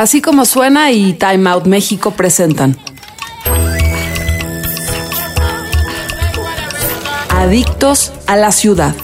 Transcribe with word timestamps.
Así 0.00 0.22
como 0.22 0.46
suena 0.46 0.90
y 0.92 1.12
Time 1.12 1.50
Out 1.50 1.66
México 1.66 2.12
presentan. 2.12 2.74
Adictos 7.28 8.10
a 8.26 8.36
la 8.36 8.50
ciudad. 8.50 8.94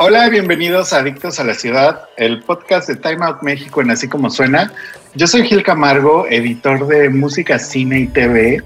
Hola, 0.00 0.28
bienvenidos 0.28 0.92
a 0.92 0.98
Adictos 0.98 1.38
a 1.38 1.44
la 1.44 1.54
Ciudad, 1.54 2.08
el 2.16 2.42
podcast 2.42 2.88
de 2.88 2.96
Time 2.96 3.24
Out 3.24 3.42
México 3.42 3.80
en 3.80 3.92
Así 3.92 4.08
como 4.08 4.28
suena. 4.28 4.72
Yo 5.14 5.28
soy 5.28 5.46
Gil 5.46 5.62
Camargo, 5.62 6.26
editor 6.28 6.88
de 6.88 7.10
música, 7.10 7.60
cine 7.60 8.00
y 8.00 8.06
TV. 8.08 8.64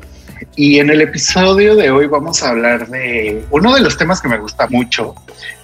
Y 0.55 0.79
en 0.79 0.91
el 0.91 1.01
episodio 1.01 1.77
de 1.77 1.91
hoy 1.91 2.07
vamos 2.07 2.43
a 2.43 2.51
hablar 2.51 2.89
de 2.89 3.45
uno 3.51 3.75
de 3.75 3.81
los 3.81 3.97
temas 3.97 4.21
que 4.21 4.29
me 4.29 4.39
gusta 4.39 4.67
mucho, 4.69 5.15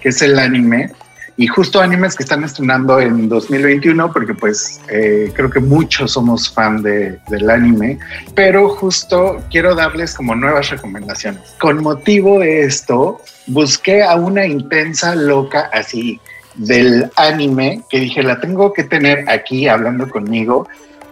que 0.01 0.11
es 0.11 0.23
el 0.23 0.39
anime. 0.39 0.91
Y 1.37 1.47
justo 1.47 1.81
animes 1.81 2.15
que 2.15 2.25
están 2.25 2.45
estrenando 2.45 3.01
en 3.01 3.29
2021, 3.29 4.13
porque 4.13 4.35
pues 4.35 4.81
eh, 4.91 5.33
creo 5.35 5.49
que 5.49 5.61
muchos 5.61 6.13
somos 6.13 6.53
fan 6.53 6.83
de, 6.83 7.19
del 7.29 7.49
anime, 7.49 7.99
pero 8.35 8.69
justo 8.69 9.43
quiero 9.51 9.75
darles 9.75 10.15
como 10.15 10.35
nuevas 10.35 10.69
recomendaciones. 10.69 11.43
Con 11.59 11.83
motivo 11.83 12.41
de 12.41 12.65
esto, 12.65 13.23
busqué 13.47 14.03
a 14.03 14.17
una 14.17 14.47
intensa 14.47 15.15
loca 15.15 15.71
así 15.73 16.21
del 16.55 17.11
anime 17.17 17.83
que 17.89 18.01
dije, 18.01 18.23
la 18.23 18.39
tengo 18.39 18.73
que 18.73 18.85
tener 18.85 19.29
aquí 19.29 19.69
hablando 19.69 20.09
conmigo. 20.09 20.69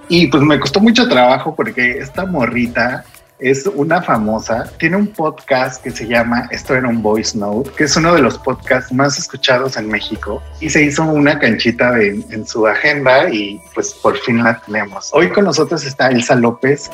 Y 0.08 0.26
pues 0.26 0.42
me 0.42 0.58
costó 0.58 0.80
mucho 0.80 1.08
trabajo 1.08 1.54
porque 1.54 1.98
esta 1.98 2.26
morrita 2.26 3.04
es 3.40 3.66
una 3.66 4.02
famosa, 4.02 4.70
tiene 4.78 4.96
un 4.96 5.06
podcast 5.06 5.82
que 5.82 5.90
se 5.90 6.06
llama 6.06 6.46
Esto 6.50 6.74
era 6.74 6.88
un 6.88 7.02
voice 7.02 7.36
note, 7.38 7.70
que 7.76 7.84
es 7.84 7.96
uno 7.96 8.14
de 8.14 8.20
los 8.20 8.36
podcasts 8.38 8.92
más 8.92 9.18
escuchados 9.18 9.76
en 9.78 9.88
México 9.88 10.42
y 10.60 10.68
se 10.68 10.82
hizo 10.82 11.04
una 11.04 11.38
canchita 11.38 11.98
en 12.00 12.46
su 12.46 12.66
agenda 12.66 13.30
y 13.30 13.60
pues 13.74 13.94
por 13.94 14.18
fin 14.18 14.44
la 14.44 14.60
tenemos. 14.60 15.10
Hoy 15.12 15.30
con 15.30 15.44
nosotros 15.44 15.84
está 15.86 16.08
Elsa 16.08 16.34
López. 16.34 16.90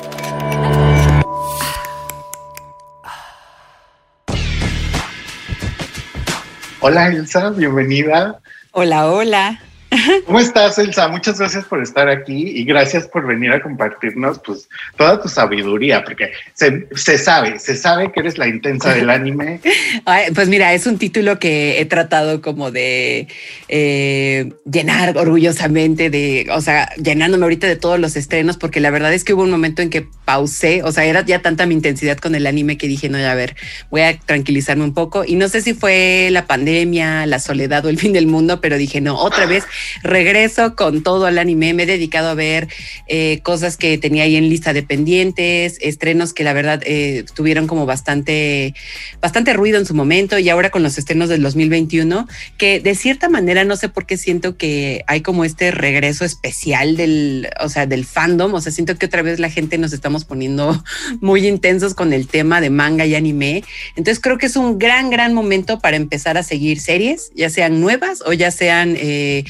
Hola 6.79 7.07
Elsa, 7.07 7.49
bienvenida. 7.49 8.39
Hola, 8.71 9.11
hola. 9.11 9.59
¿Cómo 10.25 10.39
estás, 10.39 10.77
Elsa? 10.77 11.07
Muchas 11.07 11.39
gracias 11.39 11.65
por 11.65 11.81
estar 11.81 12.09
aquí 12.09 12.49
y 12.49 12.63
gracias 12.65 13.07
por 13.07 13.25
venir 13.25 13.51
a 13.51 13.61
compartirnos 13.61 14.39
pues, 14.39 14.67
toda 14.97 15.21
tu 15.21 15.29
sabiduría, 15.29 16.03
porque 16.03 16.31
se, 16.53 17.17
sabe, 17.17 17.59
se 17.59 17.75
sabe 17.75 18.11
que 18.11 18.19
eres 18.19 18.37
la 18.37 18.47
intensa 18.47 18.93
del 18.93 19.09
anime. 19.09 19.61
pues 20.35 20.49
mira, 20.49 20.73
es 20.73 20.87
un 20.87 20.97
título 20.97 21.39
que 21.39 21.79
he 21.79 21.85
tratado 21.85 22.41
como 22.41 22.71
de 22.71 23.27
eh, 23.69 24.51
llenar 24.69 25.17
orgullosamente, 25.17 26.09
de, 26.09 26.47
o 26.51 26.61
sea, 26.61 26.89
llenándome 26.95 27.43
ahorita 27.43 27.67
de 27.67 27.75
todos 27.75 27.99
los 27.99 28.15
estrenos, 28.15 28.57
porque 28.57 28.79
la 28.79 28.89
verdad 28.89 29.13
es 29.13 29.23
que 29.23 29.33
hubo 29.33 29.43
un 29.43 29.51
momento 29.51 29.81
en 29.81 29.89
que 29.89 30.07
pausé, 30.25 30.83
o 30.83 30.91
sea, 30.91 31.05
era 31.05 31.23
ya 31.25 31.41
tanta 31.41 31.65
mi 31.65 31.73
intensidad 31.73 32.17
con 32.17 32.35
el 32.35 32.47
anime 32.47 32.77
que 32.77 32.87
dije, 32.87 33.07
no, 33.09 33.17
ya 33.17 33.31
a 33.31 33.35
ver, 33.35 33.55
voy 33.89 34.01
a 34.01 34.17
tranquilizarme 34.19 34.83
un 34.83 34.93
poco. 34.93 35.23
Y 35.25 35.35
no 35.35 35.47
sé 35.47 35.61
si 35.61 35.73
fue 35.73 36.29
la 36.31 36.45
pandemia, 36.45 37.25
la 37.25 37.39
soledad 37.39 37.85
o 37.85 37.89
el 37.89 37.97
fin 37.97 38.11
del 38.11 38.27
mundo, 38.27 38.59
pero 38.59 38.77
dije, 38.77 38.99
no, 38.99 39.17
otra 39.17 39.45
vez 39.45 39.63
regreso 40.03 40.75
con 40.75 41.03
todo 41.03 41.25
al 41.25 41.37
anime. 41.37 41.73
Me 41.73 41.83
he 41.83 41.85
dedicado 41.85 42.29
a 42.29 42.33
ver 42.33 42.67
eh, 43.07 43.39
cosas 43.43 43.77
que 43.77 43.97
tenía 43.97 44.23
ahí 44.23 44.35
en 44.35 44.49
lista 44.49 44.73
de 44.73 44.83
pendientes, 44.83 45.77
estrenos 45.81 46.33
que 46.33 46.43
la 46.43 46.53
verdad 46.53 46.81
eh, 46.85 47.25
tuvieron 47.33 47.67
como 47.67 47.85
bastante, 47.85 48.73
bastante 49.21 49.53
ruido 49.53 49.77
en 49.77 49.85
su 49.85 49.93
momento 49.93 50.39
y 50.39 50.49
ahora 50.49 50.69
con 50.69 50.83
los 50.83 50.97
estrenos 50.97 51.29
del 51.29 51.41
2021, 51.41 52.27
que 52.57 52.79
de 52.79 52.95
cierta 52.95 53.29
manera 53.29 53.63
no 53.63 53.75
sé 53.75 53.89
por 53.89 54.05
qué 54.05 54.17
siento 54.17 54.57
que 54.57 55.03
hay 55.07 55.21
como 55.21 55.45
este 55.45 55.71
regreso 55.71 56.25
especial 56.25 56.97
del, 56.97 57.49
o 57.59 57.69
sea, 57.69 57.85
del 57.85 58.05
fandom. 58.05 58.53
O 58.53 58.61
sea, 58.61 58.71
siento 58.71 58.97
que 58.97 59.05
otra 59.05 59.21
vez 59.21 59.39
la 59.39 59.49
gente 59.49 59.77
nos 59.77 59.93
estamos 59.93 60.25
poniendo 60.25 60.83
muy 61.21 61.47
intensos 61.47 61.93
con 61.93 62.13
el 62.13 62.27
tema 62.27 62.61
de 62.61 62.69
manga 62.69 63.05
y 63.05 63.15
anime. 63.15 63.63
Entonces 63.95 64.19
creo 64.21 64.37
que 64.37 64.47
es 64.47 64.55
un 64.55 64.77
gran, 64.79 65.09
gran 65.09 65.33
momento 65.33 65.79
para 65.79 65.97
empezar 65.97 66.37
a 66.37 66.43
seguir 66.43 66.79
series, 66.79 67.31
ya 67.35 67.49
sean 67.49 67.81
nuevas 67.81 68.21
o 68.25 68.33
ya 68.33 68.51
sean 68.51 68.95
eh, 68.97 69.43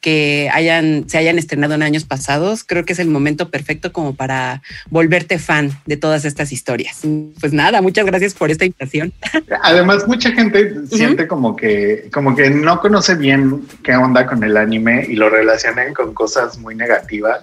que 0.00 0.50
hayan, 0.52 1.08
se 1.08 1.16
hayan 1.16 1.38
estrenado 1.38 1.74
en 1.74 1.82
años 1.82 2.04
pasados, 2.04 2.62
creo 2.62 2.84
que 2.84 2.92
es 2.92 2.98
el 2.98 3.08
momento 3.08 3.50
perfecto 3.50 3.90
como 3.90 4.14
para 4.14 4.60
volverte 4.90 5.38
fan 5.38 5.70
de 5.86 5.96
todas 5.96 6.26
estas 6.26 6.52
historias. 6.52 7.00
Pues 7.40 7.54
nada, 7.54 7.80
muchas 7.80 8.04
gracias 8.04 8.34
por 8.34 8.50
esta 8.50 8.66
invitación. 8.66 9.14
Además, 9.62 10.06
mucha 10.06 10.30
gente 10.32 10.86
siente 10.90 11.26
como 11.26 11.56
que, 11.56 12.10
como 12.12 12.36
que 12.36 12.50
no 12.50 12.80
conoce 12.80 13.14
bien 13.14 13.62
qué 13.82 13.96
onda 13.96 14.26
con 14.26 14.44
el 14.44 14.56
anime 14.58 15.06
y 15.08 15.14
lo 15.14 15.30
relacionan 15.30 15.94
con 15.94 16.12
cosas 16.12 16.58
muy 16.58 16.74
negativas 16.74 17.40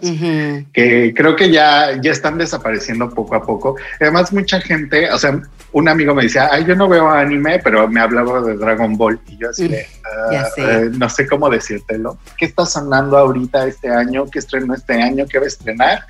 que 0.73 1.13
creo 1.15 1.35
que 1.35 1.51
ya, 1.51 1.99
ya 2.01 2.11
están 2.11 2.37
desapareciendo 2.37 3.09
poco 3.09 3.35
a 3.35 3.43
poco. 3.43 3.75
Además, 3.99 4.31
mucha 4.31 4.61
gente, 4.61 5.11
o 5.11 5.17
sea, 5.17 5.41
un 5.73 5.87
amigo 5.87 6.13
me 6.13 6.23
decía, 6.23 6.49
ay, 6.51 6.65
yo 6.65 6.75
no 6.75 6.87
veo 6.87 7.09
anime, 7.09 7.59
pero 7.59 7.87
me 7.87 8.01
hablaba 8.01 8.41
de 8.41 8.55
Dragon 8.57 8.97
Ball 8.97 9.19
y 9.27 9.37
yo 9.37 9.49
así 9.49 9.67
de, 9.67 9.87
eh, 10.57 10.89
no 10.97 11.09
sé 11.09 11.27
cómo 11.27 11.49
decírtelo. 11.49 12.17
¿Qué 12.37 12.45
está 12.45 12.65
sonando 12.65 13.17
ahorita 13.17 13.67
este 13.67 13.89
año, 13.89 14.25
qué 14.25 14.39
estrenó 14.39 14.73
este 14.73 15.01
año, 15.01 15.25
qué 15.27 15.37
va 15.37 15.45
a 15.45 15.47
estrenar 15.47 16.05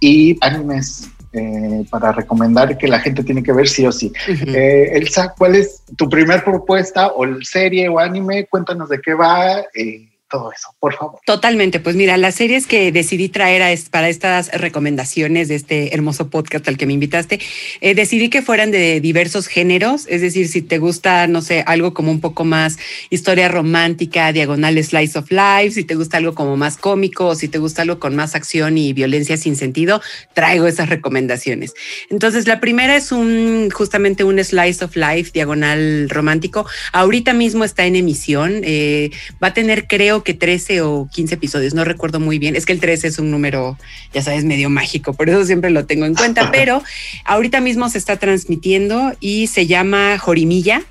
y 0.00 0.36
animes 0.40 1.10
eh, 1.32 1.84
para 1.90 2.12
recomendar 2.12 2.78
que 2.78 2.86
la 2.86 3.00
gente 3.00 3.24
tiene 3.24 3.42
que 3.42 3.52
ver 3.52 3.68
sí 3.68 3.84
o 3.84 3.90
sí. 3.90 4.12
Eh, 4.28 4.90
Elsa, 4.92 5.34
¿cuál 5.36 5.56
es 5.56 5.82
tu 5.96 6.08
primer 6.08 6.44
propuesta 6.44 7.08
o 7.08 7.26
serie 7.42 7.88
o 7.88 7.98
anime? 7.98 8.46
Cuéntanos 8.46 8.88
de 8.88 9.00
qué 9.00 9.14
va. 9.14 9.60
Eh, 9.74 10.13
todo 10.34 10.50
eso, 10.50 10.74
por 10.80 10.92
favor. 10.94 11.20
Totalmente, 11.24 11.78
pues 11.78 11.94
mira, 11.94 12.16
las 12.16 12.34
series 12.34 12.66
que 12.66 12.90
decidí 12.90 13.28
traer 13.28 13.62
a 13.62 13.72
para 13.88 14.08
estas 14.08 14.50
recomendaciones 14.50 15.46
de 15.46 15.54
este 15.54 15.94
hermoso 15.94 16.28
podcast 16.28 16.66
al 16.66 16.76
que 16.76 16.86
me 16.86 16.92
invitaste, 16.92 17.38
eh, 17.80 17.94
decidí 17.94 18.30
que 18.30 18.42
fueran 18.42 18.72
de 18.72 19.00
diversos 19.00 19.46
géneros, 19.46 20.06
es 20.08 20.22
decir, 20.22 20.48
si 20.48 20.60
te 20.60 20.78
gusta, 20.78 21.28
no 21.28 21.40
sé, 21.40 21.62
algo 21.68 21.94
como 21.94 22.10
un 22.10 22.20
poco 22.20 22.44
más 22.44 22.78
historia 23.10 23.46
romántica, 23.46 24.32
diagonal 24.32 24.82
slice 24.82 25.16
of 25.16 25.30
life, 25.30 25.70
si 25.70 25.84
te 25.84 25.94
gusta 25.94 26.16
algo 26.16 26.34
como 26.34 26.56
más 26.56 26.78
cómico, 26.78 27.28
o 27.28 27.34
si 27.36 27.46
te 27.46 27.58
gusta 27.58 27.82
algo 27.82 28.00
con 28.00 28.16
más 28.16 28.34
acción 28.34 28.76
y 28.76 28.92
violencia 28.92 29.36
sin 29.36 29.54
sentido, 29.54 30.02
traigo 30.32 30.66
esas 30.66 30.88
recomendaciones. 30.88 31.74
Entonces, 32.10 32.48
la 32.48 32.58
primera 32.58 32.96
es 32.96 33.12
un 33.12 33.70
justamente 33.70 34.24
un 34.24 34.42
slice 34.42 34.84
of 34.84 34.96
life, 34.96 35.30
diagonal 35.32 36.08
romántico. 36.10 36.66
Ahorita 36.92 37.34
mismo 37.34 37.62
está 37.62 37.86
en 37.86 37.94
emisión, 37.94 38.62
eh, 38.64 39.10
va 39.40 39.48
a 39.48 39.54
tener, 39.54 39.86
creo 39.86 40.23
que 40.24 40.34
13 40.34 40.80
o 40.82 41.08
15 41.12 41.34
episodios, 41.34 41.74
no 41.74 41.84
recuerdo 41.84 42.18
muy 42.18 42.38
bien. 42.38 42.56
Es 42.56 42.66
que 42.66 42.72
el 42.72 42.80
13 42.80 43.08
es 43.08 43.18
un 43.18 43.30
número, 43.30 43.78
ya 44.12 44.22
sabes, 44.22 44.44
medio 44.44 44.70
mágico, 44.70 45.12
por 45.14 45.28
eso 45.28 45.44
siempre 45.44 45.70
lo 45.70 45.86
tengo 45.86 46.06
en 46.06 46.14
cuenta, 46.14 46.50
pero 46.52 46.82
ahorita 47.24 47.60
mismo 47.60 47.88
se 47.88 47.98
está 47.98 48.16
transmitiendo 48.16 49.12
y 49.20 49.46
se 49.46 49.66
llama 49.66 50.18
Jorimilla, 50.18 50.82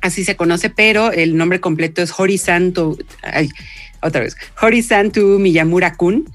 así 0.00 0.24
se 0.24 0.36
conoce, 0.36 0.70
pero 0.70 1.12
el 1.12 1.36
nombre 1.36 1.60
completo 1.60 2.02
es 2.02 2.18
Horisanto, 2.18 2.96
ay, 3.22 3.50
otra 4.00 4.22
vez, 4.22 4.36
Horisantu 4.60 5.38
Miyamura 5.38 5.94
Kun. 5.94 6.30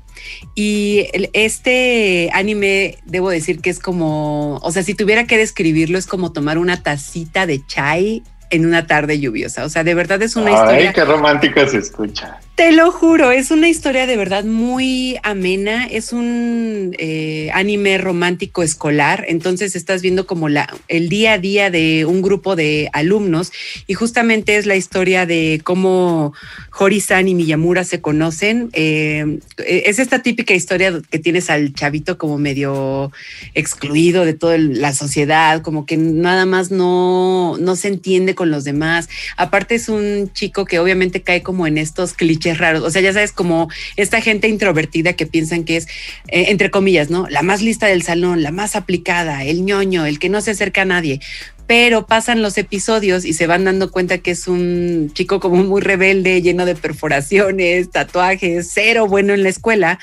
Y 0.53 1.05
este 1.33 2.29
anime, 2.33 2.97
debo 3.05 3.29
decir 3.29 3.61
que 3.61 3.69
es 3.69 3.79
como, 3.79 4.57
o 4.57 4.71
sea, 4.71 4.83
si 4.83 4.93
tuviera 4.93 5.25
que 5.25 5.37
describirlo, 5.37 5.97
es 5.97 6.07
como 6.07 6.33
tomar 6.33 6.57
una 6.57 6.83
tacita 6.83 7.45
de 7.45 7.65
chai 7.65 8.21
en 8.49 8.65
una 8.65 8.87
tarde 8.87 9.19
lluviosa. 9.19 9.65
O 9.65 9.69
sea, 9.69 9.83
de 9.83 9.93
verdad 9.93 10.21
es 10.21 10.35
una 10.35 10.51
historia. 10.51 10.89
Ay, 10.89 10.93
qué 10.93 11.05
romántica 11.05 11.67
se 11.67 11.77
escucha. 11.77 12.39
Te 12.59 12.73
lo 12.73 12.91
juro, 12.91 13.31
es 13.31 13.51
una 13.51 13.69
historia 13.69 14.05
de 14.05 14.17
verdad 14.17 14.43
muy 14.43 15.17
amena. 15.23 15.85
Es 15.85 16.11
un 16.11 16.93
eh, 16.99 17.49
anime 17.53 17.97
romántico 17.97 18.63
escolar. 18.63 19.23
Entonces 19.29 19.77
estás 19.77 20.01
viendo 20.01 20.27
como 20.27 20.49
la, 20.49 20.67
el 20.89 21.07
día 21.07 21.31
a 21.31 21.37
día 21.37 21.71
de 21.71 22.03
un 22.03 22.21
grupo 22.21 22.57
de 22.57 22.89
alumnos 22.91 23.53
y 23.87 23.93
justamente 23.93 24.57
es 24.57 24.65
la 24.65 24.75
historia 24.75 25.25
de 25.25 25.61
cómo 25.63 26.33
Hori-san 26.77 27.29
y 27.29 27.33
Miyamura 27.33 27.85
se 27.85 28.01
conocen. 28.01 28.69
Eh, 28.73 29.39
es 29.65 29.99
esta 29.99 30.21
típica 30.21 30.53
historia 30.53 31.01
que 31.09 31.19
tienes 31.19 31.49
al 31.49 31.73
chavito 31.73 32.17
como 32.17 32.37
medio 32.37 33.13
excluido 33.53 34.25
de 34.25 34.33
toda 34.33 34.57
la 34.57 34.91
sociedad, 34.93 35.61
como 35.61 35.85
que 35.85 35.95
nada 35.95 36.45
más 36.45 36.71
no, 36.71 37.55
no 37.57 37.77
se 37.77 37.87
entiende 37.87 38.35
con 38.35 38.51
los 38.51 38.65
demás. 38.65 39.07
Aparte 39.37 39.75
es 39.75 39.87
un 39.87 40.29
chico 40.33 40.65
que 40.65 40.79
obviamente 40.79 41.21
cae 41.21 41.41
como 41.41 41.65
en 41.65 41.77
estos 41.77 42.11
clichés 42.11 42.48
raros. 42.57 42.83
O 42.83 42.89
sea, 42.89 43.01
ya 43.01 43.13
sabes, 43.13 43.31
como 43.31 43.69
esta 43.95 44.21
gente 44.21 44.47
introvertida 44.47 45.13
que 45.13 45.25
piensan 45.25 45.63
que 45.63 45.77
es, 45.77 45.87
eh, 46.27 46.45
entre 46.49 46.71
comillas, 46.71 47.09
¿no? 47.09 47.27
La 47.29 47.41
más 47.41 47.61
lista 47.61 47.87
del 47.87 48.03
salón, 48.03 48.43
la 48.43 48.51
más 48.51 48.75
aplicada, 48.75 49.43
el 49.43 49.63
ñoño, 49.63 50.05
el 50.05 50.19
que 50.19 50.29
no 50.29 50.41
se 50.41 50.51
acerca 50.51 50.83
a 50.83 50.85
nadie. 50.85 51.19
Pero 51.67 52.07
pasan 52.07 52.41
los 52.41 52.57
episodios 52.57 53.25
y 53.25 53.33
se 53.33 53.45
van 53.45 53.65
dando 53.65 53.91
cuenta 53.91 54.17
que 54.17 54.31
es 54.31 54.47
un 54.47 55.11
chico 55.13 55.39
como 55.39 55.63
muy 55.63 55.81
rebelde, 55.81 56.41
lleno 56.41 56.65
de 56.65 56.75
perforaciones, 56.75 57.91
tatuajes, 57.91 58.71
cero 58.73 59.07
bueno 59.07 59.33
en 59.33 59.43
la 59.43 59.49
escuela 59.49 59.99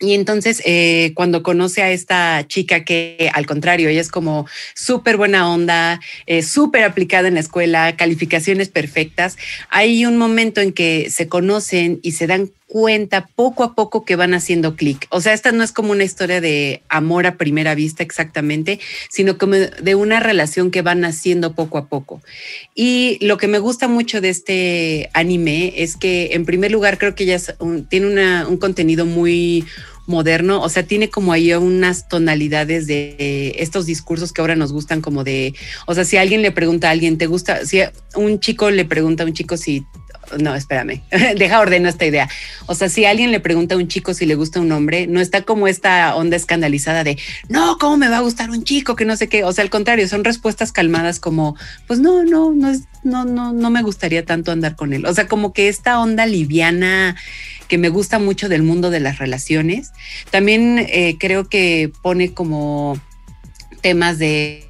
Y 0.00 0.14
entonces, 0.14 0.62
eh, 0.64 1.12
cuando 1.14 1.42
conoce 1.42 1.82
a 1.82 1.90
esta 1.90 2.46
chica 2.46 2.84
que 2.84 3.30
al 3.34 3.46
contrario, 3.46 3.88
ella 3.88 4.00
es 4.00 4.10
como 4.10 4.46
súper 4.74 5.16
buena 5.16 5.50
onda, 5.50 6.00
eh, 6.26 6.42
súper 6.42 6.84
aplicada 6.84 7.26
en 7.26 7.34
la 7.34 7.40
escuela, 7.40 7.96
calificaciones 7.96 8.68
perfectas, 8.68 9.36
hay 9.70 10.06
un 10.06 10.16
momento 10.16 10.60
en 10.60 10.72
que 10.72 11.10
se 11.10 11.28
conocen 11.28 11.98
y 12.02 12.12
se 12.12 12.28
dan 12.28 12.50
cuenta 12.68 13.26
poco 13.34 13.64
a 13.64 13.74
poco 13.74 14.04
que 14.04 14.14
van 14.14 14.34
haciendo 14.34 14.76
clic. 14.76 15.06
O 15.10 15.20
sea, 15.20 15.32
esta 15.32 15.52
no 15.52 15.64
es 15.64 15.72
como 15.72 15.92
una 15.92 16.04
historia 16.04 16.40
de 16.40 16.82
amor 16.88 17.26
a 17.26 17.36
primera 17.36 17.74
vista 17.74 18.02
exactamente, 18.02 18.78
sino 19.10 19.38
como 19.38 19.54
de 19.54 19.94
una 19.94 20.20
relación 20.20 20.70
que 20.70 20.82
van 20.82 21.04
haciendo 21.04 21.54
poco 21.54 21.78
a 21.78 21.86
poco. 21.86 22.20
Y 22.74 23.18
lo 23.24 23.38
que 23.38 23.48
me 23.48 23.58
gusta 23.58 23.88
mucho 23.88 24.20
de 24.20 24.28
este 24.28 25.10
anime 25.14 25.72
es 25.76 25.96
que, 25.96 26.30
en 26.32 26.44
primer 26.44 26.70
lugar, 26.70 26.98
creo 26.98 27.14
que 27.14 27.24
ella 27.24 27.40
tiene 27.88 28.44
un 28.44 28.58
contenido 28.58 29.06
muy 29.06 29.64
moderno, 30.06 30.62
o 30.62 30.68
sea, 30.70 30.84
tiene 30.84 31.10
como 31.10 31.32
ahí 31.32 31.52
unas 31.52 32.08
tonalidades 32.08 32.86
de 32.86 33.54
estos 33.58 33.84
discursos 33.84 34.32
que 34.32 34.40
ahora 34.40 34.56
nos 34.56 34.72
gustan 34.72 35.02
como 35.02 35.22
de, 35.22 35.54
o 35.86 35.94
sea, 35.94 36.04
si 36.04 36.16
alguien 36.16 36.40
le 36.40 36.50
pregunta 36.50 36.88
a 36.88 36.92
alguien, 36.92 37.18
¿te 37.18 37.26
gusta? 37.26 37.66
Si 37.66 37.80
un 38.14 38.40
chico 38.40 38.70
le 38.70 38.86
pregunta 38.86 39.22
a 39.22 39.26
un 39.26 39.34
chico 39.34 39.58
si 39.58 39.84
no, 40.38 40.54
espérame, 40.54 41.02
deja 41.36 41.60
ordeno 41.60 41.88
esta 41.88 42.04
idea. 42.04 42.28
O 42.66 42.74
sea, 42.74 42.88
si 42.88 43.04
alguien 43.04 43.30
le 43.30 43.40
pregunta 43.40 43.74
a 43.74 43.78
un 43.78 43.88
chico 43.88 44.14
si 44.14 44.26
le 44.26 44.34
gusta 44.34 44.60
un 44.60 44.72
hombre, 44.72 45.06
no 45.06 45.20
está 45.20 45.42
como 45.42 45.68
esta 45.68 46.14
onda 46.14 46.36
escandalizada 46.36 47.04
de, 47.04 47.18
no, 47.48 47.78
¿cómo 47.78 47.96
me 47.96 48.08
va 48.08 48.18
a 48.18 48.20
gustar 48.20 48.50
un 48.50 48.64
chico 48.64 48.96
que 48.96 49.04
no 49.04 49.16
sé 49.16 49.28
qué? 49.28 49.44
O 49.44 49.52
sea, 49.52 49.62
al 49.62 49.70
contrario, 49.70 50.08
son 50.08 50.24
respuestas 50.24 50.72
calmadas 50.72 51.20
como, 51.20 51.56
pues 51.86 52.00
no, 52.00 52.24
no, 52.24 52.52
no, 52.52 52.72
no, 53.04 53.24
no, 53.24 53.52
no 53.52 53.70
me 53.70 53.82
gustaría 53.82 54.24
tanto 54.24 54.52
andar 54.52 54.76
con 54.76 54.92
él. 54.92 55.06
O 55.06 55.14
sea, 55.14 55.26
como 55.26 55.52
que 55.52 55.68
esta 55.68 56.00
onda 56.00 56.26
liviana 56.26 57.16
que 57.68 57.78
me 57.78 57.90
gusta 57.90 58.18
mucho 58.18 58.48
del 58.48 58.62
mundo 58.62 58.90
de 58.90 59.00
las 59.00 59.18
relaciones. 59.18 59.92
También 60.30 60.78
eh, 60.78 61.16
creo 61.18 61.48
que 61.48 61.92
pone 62.02 62.32
como 62.32 62.98
temas 63.82 64.18
de 64.18 64.67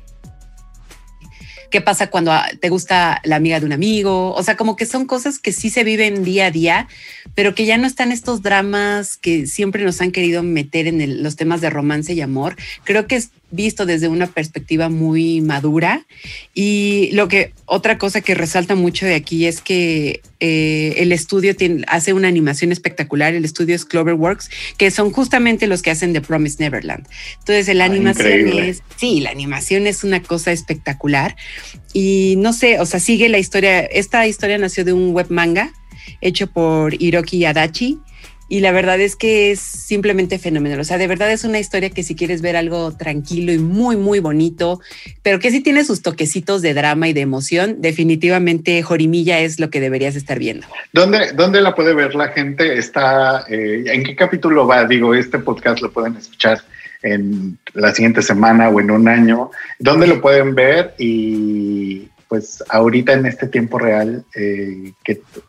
qué 1.70 1.80
pasa 1.80 2.08
cuando 2.08 2.32
te 2.60 2.68
gusta 2.68 3.20
la 3.24 3.36
amiga 3.36 3.60
de 3.60 3.66
un 3.66 3.72
amigo, 3.72 4.34
o 4.34 4.42
sea, 4.42 4.56
como 4.56 4.76
que 4.76 4.86
son 4.86 5.06
cosas 5.06 5.38
que 5.38 5.52
sí 5.52 5.70
se 5.70 5.84
viven 5.84 6.24
día 6.24 6.46
a 6.46 6.50
día, 6.50 6.88
pero 7.34 7.54
que 7.54 7.66
ya 7.66 7.78
no 7.78 7.86
están 7.86 8.12
estos 8.12 8.42
dramas 8.42 9.16
que 9.16 9.46
siempre 9.46 9.84
nos 9.84 10.00
han 10.00 10.12
querido 10.12 10.42
meter 10.42 10.86
en 10.86 11.22
los 11.22 11.36
temas 11.36 11.60
de 11.60 11.70
romance 11.70 12.12
y 12.12 12.20
amor. 12.20 12.56
Creo 12.84 13.06
que 13.06 13.16
es 13.16 13.30
visto 13.50 13.86
desde 13.86 14.08
una 14.08 14.26
perspectiva 14.26 14.88
muy 14.88 15.40
madura. 15.40 16.06
Y 16.54 17.10
lo 17.12 17.28
que 17.28 17.52
otra 17.64 17.98
cosa 17.98 18.20
que 18.20 18.34
resalta 18.34 18.74
mucho 18.74 19.06
de 19.06 19.14
aquí 19.14 19.46
es 19.46 19.60
que 19.60 20.20
eh, 20.40 20.94
el 20.98 21.12
estudio 21.12 21.56
tiene, 21.56 21.84
hace 21.88 22.12
una 22.12 22.28
animación 22.28 22.72
espectacular. 22.72 23.34
El 23.34 23.44
estudio 23.44 23.74
es 23.74 23.84
Cloverworks, 23.84 24.50
que 24.76 24.90
son 24.90 25.10
justamente 25.12 25.66
los 25.66 25.82
que 25.82 25.90
hacen 25.90 26.12
The 26.12 26.20
Promise 26.20 26.56
Neverland. 26.60 27.06
Entonces, 27.38 27.74
la 27.74 27.84
ah, 27.84 27.88
animación 27.88 28.48
es, 28.48 28.82
sí, 28.96 29.20
la 29.20 29.30
animación 29.30 29.86
es 29.86 30.04
una 30.04 30.22
cosa 30.22 30.52
espectacular. 30.52 31.36
Y 31.92 32.34
no 32.38 32.52
sé, 32.52 32.80
o 32.80 32.86
sea, 32.86 33.00
sigue 33.00 33.28
la 33.28 33.38
historia. 33.38 33.80
Esta 33.80 34.26
historia 34.26 34.58
nació 34.58 34.84
de 34.84 34.92
un 34.92 35.12
web 35.12 35.26
manga 35.30 35.72
hecho 36.20 36.46
por 36.46 37.00
Hiroki 37.00 37.44
Adachi 37.44 37.98
y 38.48 38.60
la 38.60 38.72
verdad 38.72 38.98
es 39.00 39.14
que 39.14 39.50
es 39.50 39.60
simplemente 39.60 40.38
fenomenal. 40.38 40.80
O 40.80 40.84
sea, 40.84 40.98
de 40.98 41.06
verdad 41.06 41.30
es 41.30 41.44
una 41.44 41.58
historia 41.58 41.90
que 41.90 42.02
si 42.02 42.14
quieres 42.14 42.40
ver 42.40 42.56
algo 42.56 42.96
tranquilo 42.96 43.52
y 43.52 43.58
muy, 43.58 43.96
muy 43.96 44.20
bonito, 44.20 44.80
pero 45.22 45.38
que 45.38 45.50
sí 45.50 45.60
tiene 45.60 45.84
sus 45.84 46.02
toquecitos 46.02 46.62
de 46.62 46.74
drama 46.74 47.08
y 47.08 47.12
de 47.12 47.20
emoción, 47.20 47.76
definitivamente 47.80 48.82
Jorimilla 48.82 49.40
es 49.40 49.60
lo 49.60 49.70
que 49.70 49.80
deberías 49.80 50.16
estar 50.16 50.38
viendo. 50.38 50.66
¿Dónde, 50.92 51.32
dónde 51.34 51.60
la 51.60 51.74
puede 51.74 51.94
ver 51.94 52.14
la 52.14 52.28
gente? 52.28 52.78
Está, 52.78 53.44
eh, 53.48 53.84
¿En 53.86 54.02
qué 54.04 54.16
capítulo 54.16 54.66
va? 54.66 54.84
Digo, 54.86 55.14
este 55.14 55.38
podcast 55.38 55.82
lo 55.82 55.92
pueden 55.92 56.16
escuchar 56.16 56.62
en 57.02 57.58
la 57.74 57.94
siguiente 57.94 58.22
semana 58.22 58.70
o 58.70 58.80
en 58.80 58.90
un 58.90 59.08
año. 59.08 59.50
¿Dónde 59.78 60.06
lo 60.06 60.20
pueden 60.20 60.54
ver? 60.54 60.94
Y 60.98 62.08
pues 62.28 62.62
ahorita 62.68 63.14
en 63.14 63.26
este 63.26 63.48
tiempo 63.48 63.78
real, 63.78 64.24
eh, 64.34 64.92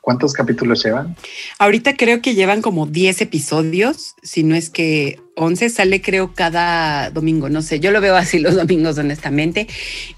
¿cuántos 0.01 0.33
capítulos 0.33 0.83
llevan? 0.83 1.15
Ahorita 1.57 1.95
creo 1.95 2.21
que 2.21 2.35
llevan 2.35 2.61
como 2.61 2.87
10 2.87 3.21
episodios, 3.21 4.15
si 4.23 4.43
no 4.43 4.55
es 4.55 4.69
que 4.69 5.19
11, 5.35 5.69
sale 5.69 6.01
creo 6.01 6.33
cada 6.33 7.11
domingo, 7.11 7.49
no 7.49 7.61
sé, 7.61 7.79
yo 7.79 7.91
lo 7.91 8.01
veo 8.01 8.15
así 8.15 8.39
los 8.39 8.55
domingos 8.55 8.97
honestamente. 8.97 9.67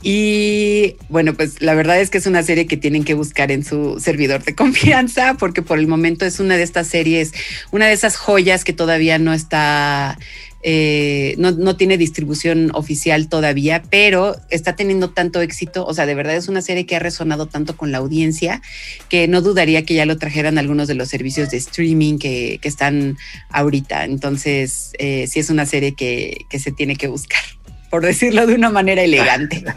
Y 0.01 0.95
bueno, 1.09 1.33
pues 1.33 1.61
la 1.61 1.73
verdad 1.73 1.99
es 1.99 2.09
que 2.09 2.17
es 2.17 2.25
una 2.27 2.43
serie 2.43 2.67
que 2.67 2.77
tienen 2.77 3.03
que 3.03 3.13
buscar 3.13 3.51
en 3.51 3.63
su 3.63 3.99
servidor 3.99 4.43
de 4.43 4.55
confianza, 4.61 5.35
porque 5.37 5.61
por 5.61 5.79
el 5.79 5.87
momento 5.87 6.25
es 6.25 6.39
una 6.39 6.57
de 6.57 6.63
estas 6.63 6.87
series, 6.87 7.33
una 7.71 7.87
de 7.87 7.93
esas 7.93 8.17
joyas 8.17 8.63
que 8.63 8.73
todavía 8.73 9.19
no 9.19 9.33
está 9.33 10.17
eh, 10.63 11.35
no, 11.37 11.75
tiene 11.75 11.97
distribución 11.97 12.69
oficial 12.73 13.27
todavía, 13.29 13.81
pero 13.89 14.35
está 14.49 14.75
teniendo 14.75 15.09
tanto 15.09 15.41
éxito, 15.41 15.85
o 15.85 15.93
sea, 15.93 16.05
de 16.05 16.13
verdad 16.13 16.35
es 16.35 16.47
una 16.47 16.61
serie 16.61 16.85
que 16.85 16.95
ha 16.95 16.99
resonado 16.99 17.47
tanto 17.47 17.75
con 17.75 17.91
la 17.91 17.97
audiencia 17.97 18.61
que 19.09 19.27
no 19.27 19.41
dudaría 19.41 19.85
que 19.85 19.95
ya 19.95 20.05
lo 20.05 20.17
trajeran 20.17 20.57
algunos 20.57 20.87
de 20.87 20.93
los 20.95 21.09
servicios 21.09 21.49
de 21.49 21.57
streaming 21.57 22.19
que, 22.19 22.59
están 22.61 23.17
ahorita. 23.49 24.05
Entonces, 24.05 24.93
eh, 24.97 25.25
sí 25.27 25.39
es 25.39 25.49
una 25.49 25.65
serie 25.65 25.93
que, 25.93 26.45
se 26.57 26.71
tiene 26.71 26.95
que 26.95 27.07
buscar 27.07 27.41
por 27.89 28.05
decirlo 28.05 28.47
de 28.47 28.55
una 28.55 28.69
manera 28.69 29.01
elegante. 29.01 29.65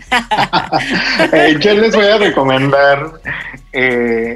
Eh, 1.33 1.57
yo 1.59 1.75
les 1.75 1.95
voy 1.95 2.07
a 2.07 2.19
recomendar 2.19 3.13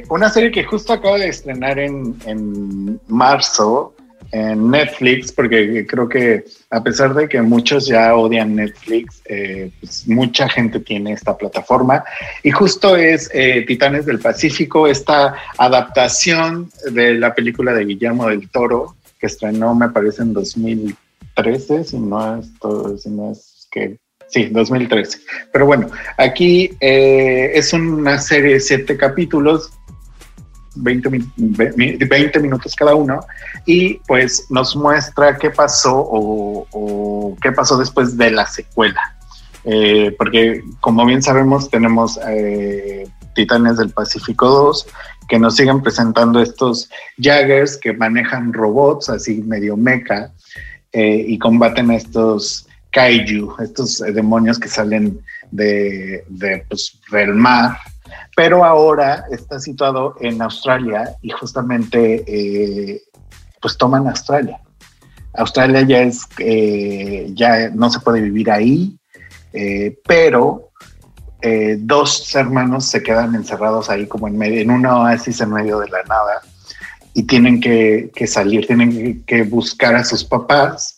una 0.09 0.31
serie 0.31 0.50
que 0.50 0.65
justo 0.65 0.93
acaba 0.93 1.19
de 1.19 1.29
estrenar 1.29 1.79
en, 1.79 2.17
en 2.27 3.00
marzo, 3.06 3.95
en 4.30 4.70
Netflix, 4.70 5.32
porque 5.32 5.86
creo 5.86 6.08
que 6.08 6.44
a 6.70 6.82
pesar 6.82 7.14
de 7.14 7.28
que 7.28 7.40
muchos 7.40 7.86
ya 7.86 8.14
odian 8.14 8.56
Netflix, 8.56 9.22
eh, 9.25 9.70
pues 9.80 10.06
mucha 10.06 10.48
gente 10.48 10.80
tiene 10.80 11.12
esta 11.12 11.36
plataforma. 11.36 12.04
Y 12.42 12.50
justo 12.50 12.96
es 12.96 13.30
eh, 13.32 13.64
Titanes 13.66 14.06
del 14.06 14.19
Pacífico, 14.19 14.86
esta 14.86 15.34
adaptación 15.56 16.70
de 16.90 17.14
la 17.14 17.34
película 17.34 17.72
de 17.72 17.84
Guillermo 17.84 18.28
del 18.28 18.48
Toro, 18.50 18.96
que 19.19 19.26
estrenó, 19.26 19.75
me 19.75 19.88
parece, 19.88 20.22
en 20.22 20.32
2013, 20.34 21.84
si 21.84 21.98
no 21.98 22.38
es, 22.38 22.52
todo, 22.58 22.96
si 22.98 23.10
no 23.10 23.32
es 23.32 23.69
que 23.70 23.98
Sí, 24.30 24.44
2013. 24.44 25.20
Pero 25.52 25.66
bueno, 25.66 25.90
aquí 26.19 26.70
eh, 26.80 27.50
es 27.54 27.72
una 27.72 28.19
serie 28.19 28.54
de 28.54 28.60
siete 28.60 28.96
capítulos 28.96 29.70
20, 30.78 31.08
20, 32.06 32.40
minutos 32.40 32.75
cada 32.75 32.94
uno, 32.94 33.20
y 33.66 33.94
pues 34.06 34.46
nos 34.50 34.76
muestra 34.76 35.36
qué 35.36 35.50
pasó 35.50 35.94
o, 35.96 37.36
qué 37.42 37.52
pasó 37.52 37.76
después 37.76 38.16
de 38.16 38.30
la 38.30 38.46
secuela. 38.46 39.00
Eh, 39.64 40.14
porque 40.16 40.62
como 40.80 41.04
bien 41.04 41.20
sabemos 41.20 41.69
tenemos 41.69 42.19
eh, 42.28 43.06
Titanes 43.35 43.76
del 43.76 43.90
Pacífico 43.90 44.49
2 44.49 44.87
que 45.28 45.38
nos 45.38 45.56
siguen 45.56 45.82
presentando 45.82 46.40
estos 46.40 46.88
Jaggers 47.18 47.76
que 47.76 47.92
manejan 47.92 48.52
robots 48.52 49.11
así 49.11 49.42
medio 49.42 49.76
mecha 49.76 50.30
eh, 50.92 51.25
y 51.26 51.38
combaten 51.38 51.90
a 51.90 51.97
estos 51.97 52.66
kaiju, 52.92 53.56
estos 53.61 53.99
demonios 53.99 54.58
que 54.58 54.68
salen 54.68 55.20
de 55.50 56.25
pues, 56.68 56.99
del 57.11 57.35
mar 57.35 57.78
pero 58.37 58.65
ahora 58.65 59.25
está 59.31 59.59
situado 59.59 60.15
en 60.21 60.41
Australia 60.43 61.17
y 61.23 61.31
justamente 61.31 62.25
eh, 62.27 63.03
pues 63.61 63.77
toman 63.77 64.07
Australia. 64.07 64.61
Australia 65.35 65.83
ya 65.83 66.00
es, 66.00 66.27
eh, 66.38 67.31
ya 67.35 67.71
no 67.71 67.91
se 67.91 68.00
puede 68.00 68.21
vivir 68.21 68.50
ahí, 68.50 68.99
eh, 69.53 69.99
pero 70.07 70.65
dos 71.79 72.35
hermanos 72.35 72.87
se 72.87 73.00
quedan 73.00 73.37
encerrados 73.37 73.88
ahí 73.88 74.09
como 74.09 74.27
en 74.27 74.37
medio, 74.37 74.61
en 74.61 74.73
una 74.73 75.03
oasis 75.03 75.41
en 75.41 75.53
medio 75.53 75.79
de 75.79 75.88
la 75.88 76.03
nada 76.03 76.43
y 77.19 77.25
tienen 77.25 77.61
que, 77.61 78.12
salir, 78.27 78.67
tienen 78.67 79.25
que 79.25 79.43
buscar 79.43 79.97
a 79.97 80.05
sus 80.05 80.25
papás 80.25 80.98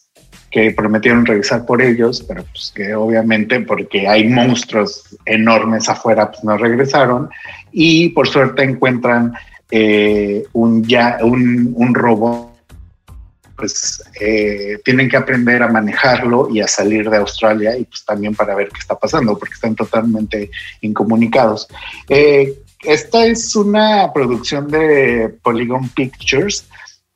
que 0.51 0.73
prometieron 0.73 1.25
revisar 1.25 1.65
por 1.65 1.81
ellos, 1.81 2.25
pero 2.27 2.45
pues 2.45 2.73
que 2.75 2.95
obviamente 2.95 3.61
porque 3.61 4.09
hay 4.09 4.29
monstruos 4.29 5.17
enormes 5.25 5.89
afuera, 5.89 6.31
pues 6.31 6.43
no 6.43 6.57
regresaron 6.57 7.31
y 7.71 8.09
por 8.11 8.29
suerte 8.29 8.65
encuentran 8.65 9.33
eh, 9.71 10.43
un, 10.53 10.85
ya, 10.85 11.19
un, 11.23 11.73
un 11.77 11.95
robot, 11.95 12.51
pues 13.57 14.03
eh, 14.21 14.79
tienen 14.85 15.09
que 15.09 15.19
aprender 15.19 15.63
a 15.63 15.69
manejarlo 15.69 16.49
y 16.51 16.61
a 16.61 16.67
salir 16.67 17.09
de 17.09 17.19
Australia 17.19 17.77
y 17.77 17.85
pues 17.85 18.05
también 18.05 18.35
para 18.35 18.55
ver 18.55 18.71
qué 18.71 18.81
está 18.81 18.99
pasando, 18.99 19.39
porque 19.39 19.55
están 19.55 19.77
totalmente 19.77 20.51
incomunicados. 20.81 21.69
Eh, 22.09 22.55
esta 22.83 23.27
es 23.27 23.55
una 23.55 24.11
producción 24.13 24.67
de 24.69 25.37
Polygon 25.43 25.91
Pictures 25.91 26.67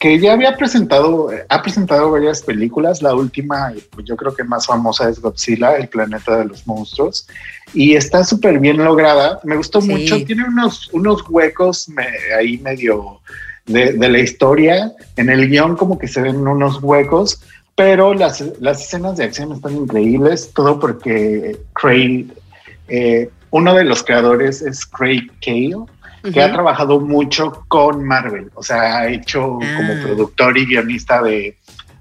que 0.05 0.21
ya 0.21 0.35
había 0.35 0.55
presentado, 0.55 1.31
ha 1.49 1.63
presentado 1.63 2.11
varias 2.11 2.43
películas. 2.43 3.01
La 3.01 3.15
última, 3.15 3.73
pues 3.89 4.05
yo 4.05 4.17
creo 4.19 4.35
que 4.35 4.45
más 4.45 4.67
famosa 4.67 5.09
es 5.09 5.19
Godzilla, 5.19 5.77
el 5.77 5.89
planeta 5.89 6.37
de 6.37 6.45
los 6.45 6.67
monstruos, 6.67 7.27
y 7.73 7.95
está 7.95 8.23
súper 8.23 8.59
bien 8.59 8.85
lograda. 8.85 9.41
Me 9.45 9.57
gustó 9.57 9.81
mucho. 9.81 10.23
Tiene 10.27 10.45
unos, 10.45 10.93
unos 10.93 11.25
huecos 11.27 11.89
ahí 12.39 12.59
medio 12.59 13.23
de, 13.65 13.95
la 13.97 14.19
historia. 14.19 14.93
En 15.17 15.31
el 15.31 15.49
guion 15.49 15.75
como 15.75 15.99
que 15.99 16.07
se 16.07 16.21
ven 16.21 16.47
unos 16.47 16.83
huecos, 16.83 17.41
pero 17.75 18.13
las, 18.13 18.45
las 18.61 18.83
escenas 18.83 19.17
de 19.17 19.25
acción 19.25 19.53
están 19.53 19.75
increíbles, 19.75 20.51
todo 20.53 20.79
porque 20.79 21.57
Craig, 21.73 22.27
eh, 22.89 23.31
uno 23.49 23.73
de 23.73 23.85
los 23.85 24.03
creadores 24.03 24.61
es 24.61 24.85
Craig 24.85 25.31
Cale, 25.43 25.87
que 26.33 26.43
ha 26.43 26.53
trabajado 26.53 27.01
mucho 27.01 27.65
con 27.69 28.03
Marvel, 28.05 28.51
o 28.55 28.63
sea, 28.63 28.99
ha 28.99 29.09
hecho 29.09 29.43
como 29.43 29.93
ah. 29.93 30.01
productor 30.03 30.57
y 30.57 30.67
guionista 30.67 31.23
de 31.23 31.57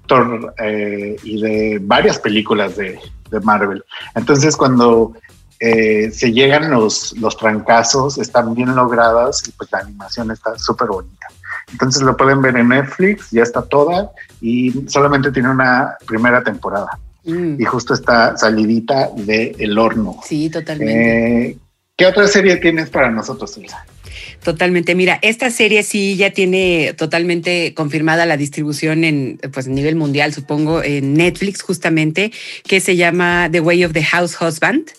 Thor 0.06 0.54
eh, 0.58 1.16
y 1.22 1.40
de 1.40 1.78
varias 1.82 2.18
películas 2.18 2.76
de, 2.76 2.98
de 3.30 3.40
Marvel. 3.40 3.84
Entonces, 4.14 4.56
cuando 4.56 5.14
eh, 5.60 6.10
se 6.10 6.32
llegan 6.32 6.70
los, 6.70 7.16
los 7.18 7.36
trancazos, 7.36 8.18
están 8.18 8.54
bien 8.54 8.74
logradas 8.74 9.46
y 9.48 9.52
pues 9.52 9.70
la 9.72 9.78
animación 9.78 10.30
está 10.30 10.58
súper 10.58 10.88
bonita. 10.88 11.26
Entonces 11.72 12.02
lo 12.02 12.16
pueden 12.16 12.42
ver 12.42 12.56
en 12.56 12.68
Netflix, 12.68 13.30
ya 13.30 13.42
está 13.42 13.62
toda 13.62 14.10
y 14.40 14.72
solamente 14.88 15.32
tiene 15.32 15.50
una 15.50 15.96
primera 16.06 16.42
temporada. 16.42 16.98
Mm. 17.24 17.60
Y 17.60 17.64
justo 17.64 17.94
está 17.94 18.36
salidita 18.36 19.08
de 19.16 19.56
El 19.58 19.78
Horno. 19.78 20.18
Sí, 20.24 20.50
totalmente. 20.50 21.50
Eh, 21.50 21.58
¿Qué 21.96 22.06
otra 22.06 22.26
serie 22.26 22.56
tienes 22.56 22.90
para 22.90 23.10
nosotros, 23.10 23.56
Elsa? 23.56 23.86
Totalmente. 24.42 24.96
Mira, 24.96 25.20
esta 25.22 25.50
serie 25.50 25.84
sí 25.84 26.16
ya 26.16 26.30
tiene 26.30 26.92
totalmente 26.96 27.72
confirmada 27.74 28.26
la 28.26 28.36
distribución 28.36 29.04
en 29.04 29.38
pues, 29.52 29.68
nivel 29.68 29.94
mundial, 29.94 30.34
supongo, 30.34 30.82
en 30.82 31.14
Netflix 31.14 31.62
justamente, 31.62 32.32
que 32.66 32.80
se 32.80 32.96
llama 32.96 33.48
The 33.50 33.60
Way 33.60 33.84
of 33.84 33.92
the 33.92 34.02
House 34.02 34.36
Husband. 34.40 34.90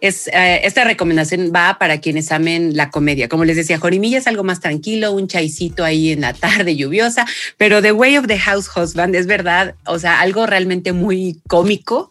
Eh, 0.00 0.60
esta 0.64 0.84
recomendación 0.84 1.52
va 1.54 1.78
para 1.78 2.00
quienes 2.00 2.32
amen 2.32 2.76
la 2.76 2.90
comedia. 2.90 3.28
Como 3.28 3.44
les 3.44 3.56
decía, 3.56 3.78
Jorimilla 3.78 4.18
es 4.18 4.26
algo 4.26 4.44
más 4.44 4.60
tranquilo, 4.60 5.12
un 5.12 5.28
chaicito 5.28 5.84
ahí 5.84 6.12
en 6.12 6.22
la 6.22 6.32
tarde 6.34 6.76
lluviosa, 6.76 7.26
pero 7.56 7.82
The 7.82 7.92
Way 7.92 8.18
of 8.18 8.26
the 8.26 8.38
House 8.38 8.68
Husband 8.74 9.14
es 9.14 9.26
verdad, 9.26 9.74
o 9.86 9.98
sea, 9.98 10.20
algo 10.20 10.46
realmente 10.46 10.92
muy 10.92 11.38
cómico. 11.48 12.10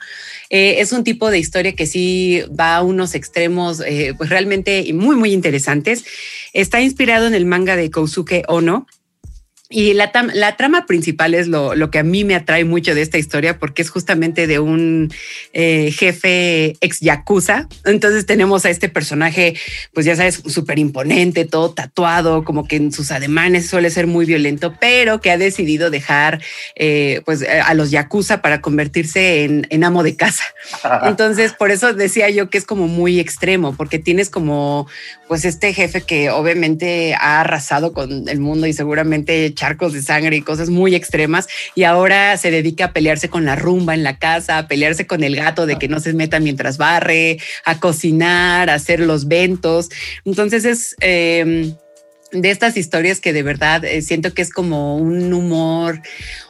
Eh, 0.49 0.77
es 0.79 0.91
un 0.91 1.03
tipo 1.03 1.29
de 1.29 1.39
historia 1.39 1.73
que 1.73 1.85
sí 1.85 2.43
va 2.59 2.77
a 2.77 2.83
unos 2.83 3.15
extremos, 3.15 3.81
eh, 3.81 4.13
pues 4.17 4.29
realmente 4.29 4.91
muy, 4.93 5.15
muy 5.15 5.31
interesantes. 5.33 6.05
Está 6.53 6.81
inspirado 6.81 7.27
en 7.27 7.35
el 7.35 7.45
manga 7.45 7.75
de 7.75 7.91
Kousuke 7.91 8.43
Ono, 8.47 8.88
y 9.71 9.93
la, 9.93 10.11
la, 10.33 10.57
trama 10.57 10.88
principal 10.88 11.35
es 11.35 11.47
lo, 11.47 11.75
lo, 11.75 11.91
que 11.91 11.99
a 11.99 12.03
mí 12.03 12.23
me 12.23 12.33
atrae 12.33 12.65
mucho 12.65 12.95
de 12.95 13.03
esta 13.03 13.19
historia 13.19 13.59
porque 13.59 13.83
es 13.83 13.91
justamente 13.91 14.47
de 14.47 14.57
un 14.57 15.13
eh, 15.53 15.91
jefe 15.91 16.75
ex 16.81 16.99
yakuza. 17.01 17.67
Entonces 17.85 18.25
tenemos 18.25 18.65
a 18.65 18.71
este 18.71 18.89
personaje, 18.89 19.53
pues 19.93 20.07
ya 20.07 20.15
sabes, 20.15 20.41
súper 20.47 20.79
imponente, 20.79 21.45
todo 21.45 21.71
tatuado, 21.71 22.43
como 22.43 22.67
que 22.67 22.77
en 22.77 22.91
sus 22.91 23.11
ademanes 23.11 23.67
suele 23.67 23.91
ser 23.91 24.07
muy 24.07 24.25
violento, 24.25 24.73
pero 24.81 25.21
que 25.21 25.29
ha 25.29 25.38
decidido 25.38 25.91
dejar 25.91 26.41
eh, 26.75 27.21
pues 27.25 27.43
a 27.43 27.71
los 27.75 27.91
yakuza 27.91 28.41
para 28.41 28.61
convertirse 28.61 29.43
en, 29.43 29.67
en 29.69 29.83
amo 29.83 30.01
de 30.01 30.15
casa. 30.15 30.45
Entonces 31.03 31.53
por 31.53 31.69
eso 31.69 31.93
decía 31.93 32.27
yo 32.31 32.49
que 32.49 32.57
es 32.57 32.65
como 32.65 32.88
muy 32.88 33.19
extremo 33.19 33.75
porque 33.75 33.99
tienes 33.99 34.31
como 34.31 34.88
pues 35.27 35.45
este 35.45 35.75
jefe 35.75 36.01
que 36.01 36.31
obviamente 36.31 37.13
ha 37.13 37.41
arrasado 37.41 37.93
con 37.93 38.27
el 38.27 38.39
mundo 38.39 38.65
y 38.65 38.73
seguramente 38.73 39.53
charcos 39.59 39.93
de 39.93 40.01
sangre 40.01 40.37
y 40.37 40.41
cosas 40.41 40.69
muy 40.69 40.95
extremas 40.95 41.47
y 41.75 41.83
ahora 41.83 42.37
se 42.37 42.49
dedica 42.49 42.85
a 42.85 42.93
pelearse 42.93 43.29
con 43.29 43.43
la 43.45 43.55
rumba 43.55 43.93
en 43.93 44.03
la 44.03 44.17
casa, 44.17 44.57
a 44.57 44.67
pelearse 44.67 45.05
con 45.05 45.23
el 45.23 45.35
gato 45.35 45.65
de 45.65 45.77
que 45.77 45.89
no 45.89 45.99
se 45.99 46.13
meta 46.13 46.39
mientras 46.39 46.77
barre, 46.77 47.39
a 47.65 47.79
cocinar, 47.79 48.69
a 48.69 48.75
hacer 48.75 49.01
los 49.01 49.27
ventos. 49.27 49.89
Entonces 50.25 50.65
es... 50.65 50.95
Em, 51.01 51.73
de 52.31 52.51
estas 52.51 52.77
historias 52.77 53.19
que 53.19 53.33
de 53.33 53.41
verdad 53.41 53.83
eh, 53.83 54.03
siento 54.03 54.35
que 54.35 54.43
es 54.43 54.51
como 54.51 54.97
un 54.97 55.33
humor, 55.33 55.99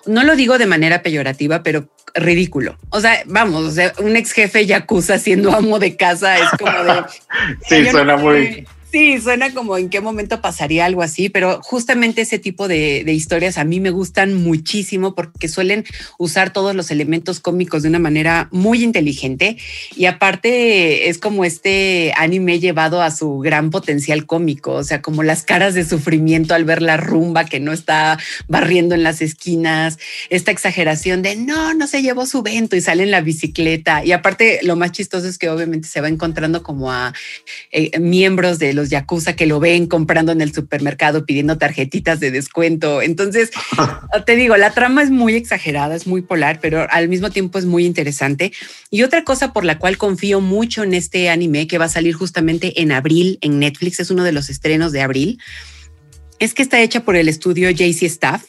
no 0.05 0.25
lo 0.25 0.35
digo 0.35 0.57
de 0.57 0.65
manera 0.65 1.01
peyorativa, 1.01 1.63
pero 1.63 1.87
ridículo. 2.13 2.77
O 2.89 2.99
sea, 2.99 3.23
vamos, 3.25 3.63
o 3.63 3.71
sea, 3.71 3.93
un 3.99 4.17
ex 4.17 4.33
jefe 4.33 4.65
yakuza 4.65 5.19
siendo 5.19 5.55
amo 5.55 5.79
de 5.79 5.95
casa 5.95 6.37
es 6.37 6.49
como 6.59 6.83
de... 6.83 7.03
sí, 7.85 7.89
suena 7.89 8.17
muy... 8.17 8.67
Sí, 8.91 9.21
suena 9.21 9.53
como 9.53 9.77
en 9.77 9.89
qué 9.89 10.01
momento 10.01 10.41
pasaría 10.41 10.85
algo 10.85 11.03
así, 11.03 11.29
pero 11.29 11.61
justamente 11.61 12.21
ese 12.21 12.39
tipo 12.39 12.67
de, 12.67 13.03
historias 13.13 13.59
a 13.59 13.63
mí 13.63 13.79
me 13.79 13.91
gustan 13.91 14.33
muchísimo 14.33 15.13
porque 15.13 15.47
suelen 15.47 15.85
usar 16.17 16.51
todos 16.51 16.75
los 16.75 16.89
elementos 16.89 17.39
cómicos 17.39 17.83
de 17.83 17.89
una 17.89 17.99
manera 17.99 18.47
muy 18.51 18.83
inteligente 18.83 19.57
y 19.95 20.05
aparte 20.05 21.07
es 21.07 21.19
como 21.19 21.45
este 21.45 22.13
anime 22.17 22.59
llevado 22.59 23.03
a 23.03 23.11
su 23.11 23.37
gran 23.37 23.69
potencial 23.69 24.25
cómico, 24.25 24.71
o 24.71 24.83
sea, 24.83 25.03
como 25.03 25.21
las 25.21 25.43
caras 25.43 25.75
de 25.75 25.85
sufrimiento 25.85 26.55
al 26.55 26.65
ver 26.65 26.81
la 26.81 26.97
rumba 26.97 27.45
que 27.45 27.59
no 27.59 27.73
está 27.73 28.17
barriendo 28.47 28.95
en 28.95 29.03
las 29.03 29.21
esquinas, 29.21 29.99
esta 30.31 30.49
exageración 30.49 31.21
de 31.21 31.35
no, 31.35 31.75
no 31.75 31.85
se 31.85 32.01
llevó 32.01 32.25
su 32.25 32.41
vento 32.41 32.75
y 32.75 32.81
sale 32.81 33.03
en 33.03 33.11
la 33.11 33.21
bicicleta. 33.21 34.03
Y 34.03 34.13
aparte 34.13 34.61
lo 34.63 34.75
más 34.75 34.93
chistoso 34.93 35.27
es 35.27 35.37
que 35.37 35.49
obviamente 35.49 35.87
se 35.87 36.01
va 36.01 36.07
encontrando 36.07 36.63
como 36.63 36.91
a 36.91 37.13
eh, 37.71 37.99
miembros 37.99 38.57
de 38.57 38.78
los 38.79 38.89
yakuza 38.89 39.35
que 39.35 39.45
lo 39.45 39.59
ven 39.59 39.87
comprando 39.87 40.31
en 40.31 40.41
el 40.41 40.53
supermercado 40.53 41.25
pidiendo 41.25 41.57
tarjetitas 41.57 42.19
de 42.19 42.31
descuento. 42.31 43.01
Entonces, 43.01 43.51
te 44.25 44.35
digo, 44.35 44.57
la 44.57 44.71
trama 44.71 45.03
es 45.03 45.11
muy 45.11 45.35
exagerada, 45.35 45.95
es 45.95 46.07
muy 46.07 46.21
polar, 46.21 46.59
pero 46.61 46.87
al 46.89 47.09
mismo 47.09 47.29
tiempo 47.29 47.59
es 47.59 47.65
muy 47.65 47.85
interesante. 47.85 48.51
Y 48.89 49.03
otra 49.03 49.23
cosa 49.23 49.53
por 49.53 49.65
la 49.65 49.77
cual 49.77 49.97
confío 49.97 50.41
mucho 50.41 50.83
en 50.83 50.93
este 50.93 51.29
anime 51.29 51.67
que 51.67 51.77
va 51.77 51.85
a 51.85 51.89
salir 51.89 52.15
justamente 52.15 52.81
en 52.81 52.91
abril 52.91 53.37
en 53.41 53.59
Netflix, 53.59 53.99
es 53.99 54.11
uno 54.11 54.23
de 54.23 54.31
los 54.31 54.49
estrenos 54.49 54.91
de 54.91 55.01
abril 55.01 55.39
es 56.39 56.53
que 56.53 56.61
está 56.61 56.79
hecha 56.79 57.01
por 57.01 57.15
el 57.15 57.27
estudio 57.27 57.69
JC 57.69 58.03
Staff, 58.03 58.45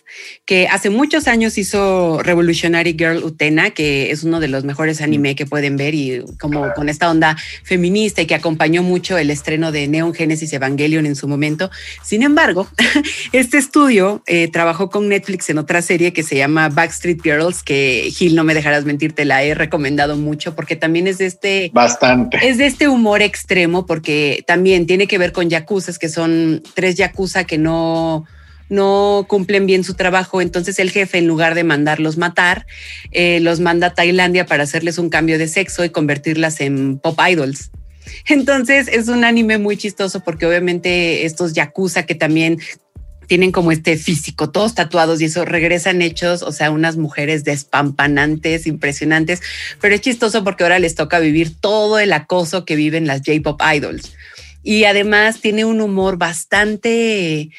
que 0.46 0.68
hace 0.68 0.90
muchos 0.90 1.26
años 1.26 1.58
hizo 1.58 2.22
Revolutionary 2.22 2.94
Girl 2.96 3.24
Utena, 3.24 3.70
que 3.70 4.12
es 4.12 4.22
uno 4.22 4.38
de 4.38 4.48
los 4.48 4.64
mejores 4.64 5.00
anime 5.00 5.34
que 5.34 5.44
pueden 5.44 5.76
ver 5.76 5.94
y 5.94 6.24
como 6.40 6.72
con 6.74 6.88
esta 6.88 7.10
onda 7.10 7.36
feminista 7.64 8.22
y 8.22 8.26
que 8.26 8.36
acompañó 8.36 8.84
mucho 8.84 9.18
el 9.18 9.30
estreno 9.30 9.72
de 9.72 9.88
Neon 9.88 10.14
Genesis 10.14 10.52
Evangelion 10.52 11.04
en 11.04 11.16
su 11.16 11.26
momento. 11.26 11.70
Sin 12.04 12.22
embargo, 12.22 12.68
este 13.32 13.58
estudio 13.58 14.22
eh, 14.26 14.48
trabajó 14.48 14.88
con 14.88 15.08
Netflix 15.08 15.50
en 15.50 15.58
otra 15.58 15.82
serie 15.82 16.12
que 16.12 16.22
se 16.22 16.36
llama 16.36 16.68
Backstreet 16.68 17.22
Girls, 17.22 17.62
que 17.64 18.08
Gil, 18.14 18.36
no 18.36 18.44
me 18.44 18.54
dejarás 18.54 18.84
mentir, 18.84 19.14
te 19.14 19.24
la 19.24 19.42
he 19.42 19.54
recomendado 19.54 20.16
mucho 20.16 20.54
porque 20.54 20.76
también 20.76 21.08
es 21.08 21.18
de 21.18 21.26
este... 21.26 21.70
Bastante. 21.74 22.38
Es 22.42 22.58
de 22.58 22.66
este 22.66 22.86
humor 22.86 23.20
extremo 23.20 23.84
porque 23.84 24.44
también 24.46 24.86
tiene 24.86 25.08
que 25.08 25.18
ver 25.18 25.32
con 25.32 25.50
yakuzas, 25.50 25.98
que 25.98 26.08
son 26.08 26.62
tres 26.74 26.94
yakuza 26.94 27.44
que 27.44 27.58
no 27.58 27.79
no, 28.70 29.26
cumplen 29.28 29.66
bien 29.66 29.84
su 29.84 29.94
trabajo. 29.94 30.40
Entonces 30.40 30.78
el 30.78 30.90
jefe, 30.90 31.18
en 31.18 31.26
lugar 31.26 31.54
de 31.54 31.64
mandarlos 31.64 32.16
matar, 32.16 32.66
eh, 33.10 33.40
los 33.40 33.60
manda 33.60 33.88
a 33.88 33.94
Tailandia 33.94 34.46
para 34.46 34.62
hacerles 34.62 34.96
un 34.96 35.10
cambio 35.10 35.36
de 35.38 35.48
sexo 35.48 35.84
y 35.84 35.90
convertirlas 35.90 36.60
en 36.60 36.98
pop 36.98 37.18
idols. 37.28 37.70
Entonces 38.26 38.88
es 38.88 39.08
un 39.08 39.24
anime 39.24 39.58
muy 39.58 39.76
chistoso 39.76 40.20
porque 40.20 40.46
obviamente 40.46 41.26
estos 41.26 41.52
yakuza 41.52 42.06
que 42.06 42.14
también 42.14 42.58
tienen 43.26 43.52
como 43.52 43.70
este 43.70 43.96
físico, 43.96 44.50
todos 44.50 44.74
tatuados 44.74 45.20
y 45.20 45.26
eso 45.26 45.44
regresan 45.44 46.02
hechos, 46.02 46.42
o 46.42 46.50
sea, 46.50 46.72
unas 46.72 46.96
mujeres 46.96 47.44
despampanantes, 47.44 48.66
impresionantes, 48.66 49.40
pero 49.80 49.94
es 49.94 50.00
chistoso 50.00 50.42
porque 50.42 50.64
ahora 50.64 50.80
les 50.80 50.96
toca 50.96 51.20
vivir 51.20 51.54
todo 51.60 52.00
el 52.00 52.12
acoso 52.12 52.64
que 52.64 52.74
viven 52.74 53.06
las 53.06 53.20
J-Pop 53.24 53.60
idols 53.72 54.14
y 54.62 54.84
además 54.84 55.40
tiene 55.40 55.64
un 55.64 55.80
humor 55.80 56.16
bastante, 56.16 57.50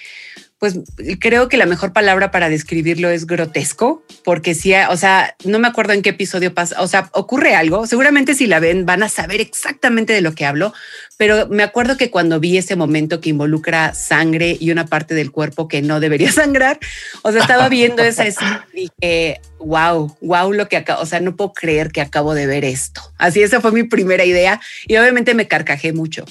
pues 0.62 0.78
creo 1.20 1.50
que 1.50 1.58
la 1.58 1.66
mejor 1.66 1.92
palabra 1.92 2.30
para 2.30 2.48
describirlo 2.48 3.10
es 3.10 3.26
grotesco, 3.26 4.04
porque 4.24 4.54
sí, 4.54 4.72
o 4.92 4.96
sea, 4.96 5.36
no 5.44 5.58
me 5.58 5.68
acuerdo 5.68 5.94
en 5.94 6.04
qué 6.04 6.12
episodio 6.12 6.54
pasa, 6.54 6.80
o 6.84 6.88
sea, 6.88 7.10
ocurre 7.14 7.56
algo, 7.56 7.88
seguramente 7.88 8.36
si 8.36 8.46
la 8.46 8.60
ven 8.60 8.86
van 8.86 9.02
a 9.02 9.10
saber 9.10 9.42
exactamente 9.42 10.14
de 10.14 10.22
lo 10.22 10.36
que 10.36 10.46
hablo, 10.46 10.72
pero 11.18 11.48
me 11.48 11.64
acuerdo 11.64 11.98
que 11.98 12.12
cuando 12.12 12.40
vi 12.40 12.60
ese 12.60 12.76
momento 12.76 13.22
que 13.22 13.32
involucra 13.32 13.96
sangre 13.96 14.56
y 14.60 14.70
una 14.70 14.86
parte 14.86 15.16
del 15.16 15.32
cuerpo 15.32 15.68
que 15.68 15.82
no 15.82 16.00
debería 16.00 16.32
sangrar, 16.32 16.80
o 17.24 17.32
sea, 17.32 17.42
estaba 17.42 17.68
viendo 17.68 18.04
esa 18.04 18.28
escena 18.28 18.68
y 18.72 18.92
dije, 19.02 19.42
wow, 19.58 20.16
wow, 20.22 20.54
lo 20.54 20.70
que 20.70 20.78
acabo, 20.78 21.02
o 21.02 21.08
sea, 21.08 21.22
no 21.22 21.36
puedo 21.36 21.54
creer 21.54 21.92
que 21.92 22.02
acabo 22.02 22.36
de 22.36 22.46
ver 22.46 22.66
esto. 22.66 23.02
Así, 23.18 23.42
esa 23.42 23.62
fue 23.62 23.72
mi 23.72 23.82
primera 23.82 24.26
idea 24.26 24.62
y 24.86 24.96
obviamente 24.98 25.34
me 25.34 25.48
carcajé 25.48 25.92
mucho. 25.92 26.24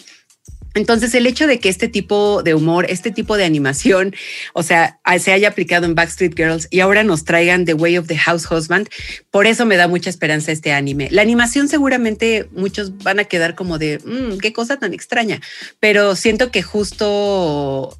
Entonces, 0.74 1.14
el 1.14 1.26
hecho 1.26 1.46
de 1.46 1.58
que 1.58 1.68
este 1.68 1.88
tipo 1.88 2.42
de 2.42 2.54
humor, 2.54 2.86
este 2.88 3.10
tipo 3.10 3.36
de 3.36 3.44
animación, 3.44 4.14
o 4.52 4.62
sea, 4.62 5.00
se 5.18 5.32
haya 5.32 5.48
aplicado 5.48 5.86
en 5.86 5.94
Backstreet 5.94 6.36
Girls 6.36 6.68
y 6.70 6.80
ahora 6.80 7.02
nos 7.02 7.24
traigan 7.24 7.64
The 7.64 7.74
Way 7.74 7.98
of 7.98 8.06
the 8.06 8.16
House 8.16 8.50
Husband, 8.50 8.88
por 9.30 9.46
eso 9.46 9.66
me 9.66 9.76
da 9.76 9.88
mucha 9.88 10.10
esperanza 10.10 10.52
este 10.52 10.72
anime. 10.72 11.08
La 11.10 11.22
animación 11.22 11.68
seguramente 11.68 12.48
muchos 12.52 12.98
van 12.98 13.18
a 13.18 13.24
quedar 13.24 13.54
como 13.54 13.78
de, 13.78 13.98
mm, 13.98 14.38
qué 14.38 14.52
cosa 14.52 14.78
tan 14.78 14.94
extraña, 14.94 15.40
pero 15.80 16.14
siento 16.16 16.50
que 16.50 16.62
justo 16.62 17.99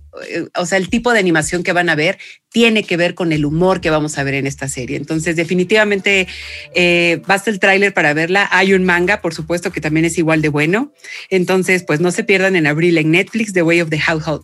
o 0.57 0.67
sea, 0.67 0.79
el 0.79 0.89
tipo 0.89 1.13
de 1.13 1.19
animación 1.19 1.63
que 1.63 1.73
van 1.73 1.89
a 1.89 1.95
ver 1.95 2.19
tiene 2.51 2.83
que 2.83 2.97
ver 2.97 3.15
con 3.15 3.33
el 3.33 3.45
humor 3.45 3.81
que 3.81 3.91
vamos 3.91 4.19
a 4.19 4.25
ver 4.25 4.35
en 4.35 4.47
esta 4.47 4.69
serie. 4.69 4.97
Entonces, 4.97 5.37
definitivamente 5.37 6.27
eh, 6.75 7.23
basta 7.27 7.49
el 7.49 7.61
tráiler 7.61 7.95
para 7.95 8.13
verla. 8.13 8.49
Hay 8.51 8.75
un 8.75 8.85
manga, 8.85 9.21
por 9.21 9.35
supuesto, 9.35 9.71
que 9.71 9.81
también 9.81 10.05
es 10.05 10.19
igual 10.19 10.43
de 10.43 10.49
bueno. 10.49 10.93
Entonces, 11.29 11.85
pues 11.85 12.01
no 12.01 12.11
se 12.11 12.25
pierdan 12.25 12.57
en 12.57 12.67
abril 12.67 12.99
en 12.99 13.13
Netflix 13.13 13.53
The 13.53 13.63
Way 13.63 13.83
of 13.83 13.91
the 13.91 14.01
House, 14.01 14.27
uh, 14.27 14.41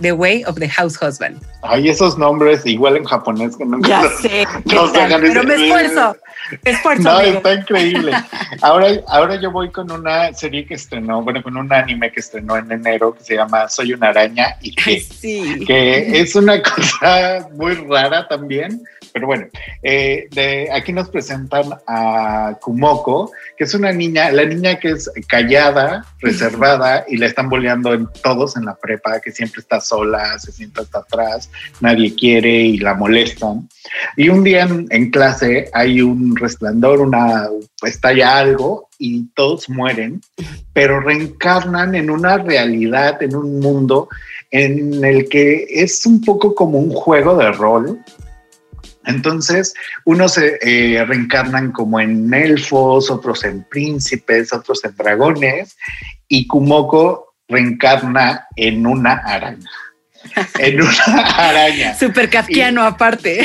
The 0.00 0.12
Way 0.12 0.44
of 0.44 0.58
the 0.58 0.68
House 0.68 0.98
Husband. 1.00 1.40
Ay, 1.62 1.88
esos 1.88 2.18
nombres 2.18 2.66
igual 2.66 2.96
en 2.96 3.04
japonés 3.04 3.56
que 3.56 3.64
no. 3.64 3.78
Ya 3.88 4.02
sé, 4.20 4.44
pero 4.66 5.44
me 5.44 5.54
esfuerzo. 5.54 6.16
Esfuerzo 6.64 7.02
no, 7.02 7.20
está 7.20 7.54
increíble. 7.54 8.12
Ahora, 8.62 8.88
ahora 9.08 9.40
yo 9.40 9.50
voy 9.50 9.70
con 9.70 9.90
una 9.90 10.32
serie 10.32 10.66
que 10.66 10.74
estrenó, 10.74 11.22
bueno, 11.22 11.42
con 11.42 11.56
un 11.56 11.72
anime 11.72 12.10
que 12.10 12.20
estrenó 12.20 12.56
en 12.56 12.70
enero 12.72 13.14
que 13.14 13.24
se 13.24 13.34
llama 13.36 13.68
Soy 13.68 13.92
una 13.92 14.08
araña 14.08 14.56
y 14.60 14.74
que, 14.74 15.04
que 15.66 16.20
es 16.20 16.34
una 16.34 16.62
cosa 16.74 17.48
muy 17.52 17.74
rara 17.74 18.26
también, 18.28 18.82
pero 19.12 19.26
bueno, 19.26 19.46
eh, 19.82 20.28
de, 20.30 20.68
aquí 20.72 20.92
nos 20.92 21.08
presentan 21.08 21.64
a 21.86 22.56
Kumoko, 22.60 23.32
que 23.56 23.64
es 23.64 23.74
una 23.74 23.92
niña, 23.92 24.30
la 24.30 24.44
niña 24.44 24.78
que 24.78 24.90
es 24.90 25.10
callada, 25.26 26.04
reservada 26.20 27.04
y 27.08 27.16
la 27.16 27.26
están 27.26 27.48
boleando 27.48 27.94
en 27.94 28.08
todos 28.22 28.56
en 28.56 28.64
la 28.64 28.76
prepa, 28.76 29.20
que 29.20 29.32
siempre 29.32 29.60
está 29.60 29.80
sola, 29.80 30.38
se 30.38 30.52
sienta 30.52 30.82
hasta 30.82 31.00
atrás, 31.00 31.50
nadie 31.80 32.14
quiere 32.14 32.50
y 32.50 32.78
la 32.78 32.94
molestan. 32.94 33.68
Y 34.16 34.28
un 34.28 34.44
día 34.44 34.68
en, 34.90 35.10
clase 35.10 35.70
hay 35.72 36.02
un 36.02 36.27
resplandor, 36.36 37.00
una 37.00 37.48
estalla 37.82 38.38
algo 38.38 38.88
y 38.98 39.26
todos 39.34 39.68
mueren, 39.68 40.20
pero 40.72 41.00
reencarnan 41.00 41.94
en 41.94 42.10
una 42.10 42.38
realidad, 42.38 43.22
en 43.22 43.36
un 43.36 43.60
mundo 43.60 44.08
en 44.50 45.04
el 45.04 45.28
que 45.28 45.66
es 45.68 46.04
un 46.06 46.22
poco 46.22 46.54
como 46.54 46.78
un 46.78 46.90
juego 46.90 47.36
de 47.36 47.52
rol. 47.52 48.00
Entonces, 49.06 49.74
unos 50.04 50.34
se 50.34 50.58
eh, 50.60 51.04
reencarnan 51.04 51.72
como 51.72 51.98
en 51.98 52.32
elfos, 52.32 53.10
otros 53.10 53.44
en 53.44 53.64
príncipes, 53.64 54.52
otros 54.52 54.84
en 54.84 54.94
dragones, 54.96 55.76
y 56.28 56.46
Kumoko 56.46 57.34
reencarna 57.48 58.46
en 58.56 58.86
una 58.86 59.14
araña. 59.14 59.70
En 60.58 60.80
una 60.80 61.26
araña. 61.36 61.94
Súper 61.94 62.30
kafkiano 62.30 62.82
aparte. 62.82 63.40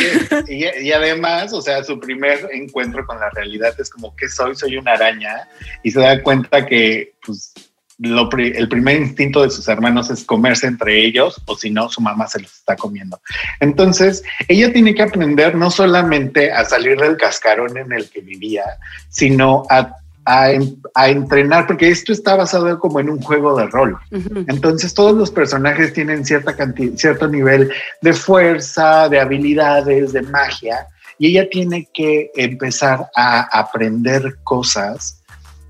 Y, 0.47 0.65
y, 0.87 0.91
además, 0.91 1.53
o 1.53 1.61
sea, 1.61 1.83
su 1.83 1.99
primer 1.99 2.49
encuentro 2.51 3.05
con 3.05 3.19
la 3.19 3.29
realidad 3.29 3.73
es 3.79 3.89
como 3.89 4.15
que 4.15 4.27
soy, 4.29 4.55
soy 4.55 4.77
una 4.77 4.93
araña, 4.93 5.47
y 5.83 5.91
se 5.91 5.99
da 5.99 6.21
cuenta 6.21 6.65
que 6.65 7.13
pues, 7.25 7.53
el 7.99 8.69
primer 8.69 8.97
instinto 8.97 9.43
de 9.43 9.49
sus 9.49 9.67
hermanos 9.67 10.09
es 10.09 10.23
comerse 10.23 10.67
entre 10.67 11.05
ellos 11.05 11.41
o 11.45 11.55
si 11.55 11.69
no, 11.69 11.89
su 11.89 12.01
mamá 12.01 12.27
se 12.27 12.41
los 12.41 12.53
está 12.53 12.75
comiendo. 12.75 13.21
Entonces, 13.59 14.23
ella 14.47 14.73
tiene 14.73 14.95
que 14.95 15.03
aprender 15.03 15.55
no 15.55 15.69
solamente 15.69 16.51
a 16.51 16.65
salir 16.65 16.97
del 16.97 17.17
cascarón 17.17 17.77
en 17.77 17.91
el 17.91 18.09
que 18.09 18.21
vivía, 18.21 18.63
sino 19.09 19.63
a, 19.69 19.95
entrenar, 20.25 21.67
porque 21.67 21.89
esto 21.89 22.13
está 22.13 22.35
basado 22.35 22.79
como 22.79 22.99
en 22.99 23.09
un 23.09 23.21
juego 23.21 23.57
de 23.57 23.67
rol. 23.67 23.97
Entonces, 24.47 24.93
todos 24.93 25.13
los 25.13 25.31
personajes 25.31 25.93
tienen 25.93 26.25
cierta 26.25 26.55
cantidad, 26.55 26.95
cierto 26.95 27.27
nivel 27.27 27.71
de 28.01 28.13
fuerza, 28.13 29.09
de 29.09 29.19
habilidades, 29.19 30.13
de 30.13 30.21
magia, 30.21 30.87
y 31.17 31.27
ella 31.27 31.49
tiene 31.49 31.89
que 31.93 32.31
empezar 32.35 33.07
a 33.15 33.59
aprender 33.59 34.37
cosas 34.43 35.21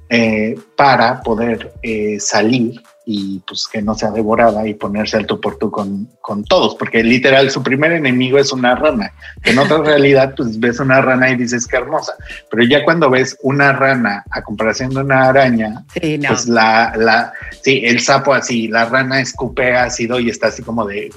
eh, 0.10 0.56
para 0.76 1.22
poder 1.22 1.74
eh, 1.82 2.20
salir 2.20 2.82
y 3.06 3.40
pues 3.40 3.68
que 3.72 3.82
no 3.82 3.96
sea 3.96 4.12
devorada 4.12 4.66
y 4.68 4.74
ponerse 4.74 5.18
al 5.18 5.26
tú 5.26 5.40
por 5.40 5.58
tú 5.58 5.70
con, 5.70 6.10
con, 6.22 6.44
todos, 6.44 6.76
porque 6.76 7.04
literal 7.04 7.50
su 7.50 7.62
primer 7.62 7.92
enemigo 7.92 8.38
es 8.40 8.52
una 8.52 8.76
rana, 8.76 9.12
que 9.42 9.52
en 9.52 9.60
otra 9.60 9.78
realidad 9.84 10.34
pues 10.36 10.60
ves 10.60 10.80
una 10.80 11.02
rana 11.02 11.30
y 11.30 11.36
dices 11.36 11.68
que 11.68 11.78
hermosa, 11.78 12.14
pero 12.50 12.64
ya 12.64 12.84
cuando 12.84 13.10
ves 13.10 13.38
una 13.42 13.74
rana 13.74 14.24
a 14.32 14.42
comparación 14.42 14.92
de 14.92 15.02
una 15.02 15.26
araña, 15.28 15.86
pues 16.28 16.48
la, 16.48 16.94
la, 16.96 17.34
sí, 17.62 17.82
el 17.84 18.00
sapo 18.00 18.34
así, 18.34 18.68
la 18.68 18.86
rana 18.86 19.20
escupe 19.20 19.76
ácido 19.76 20.20
y 20.20 20.30
está 20.30 20.48
así 20.48 20.64
como 20.64 20.86
de, 20.86 21.12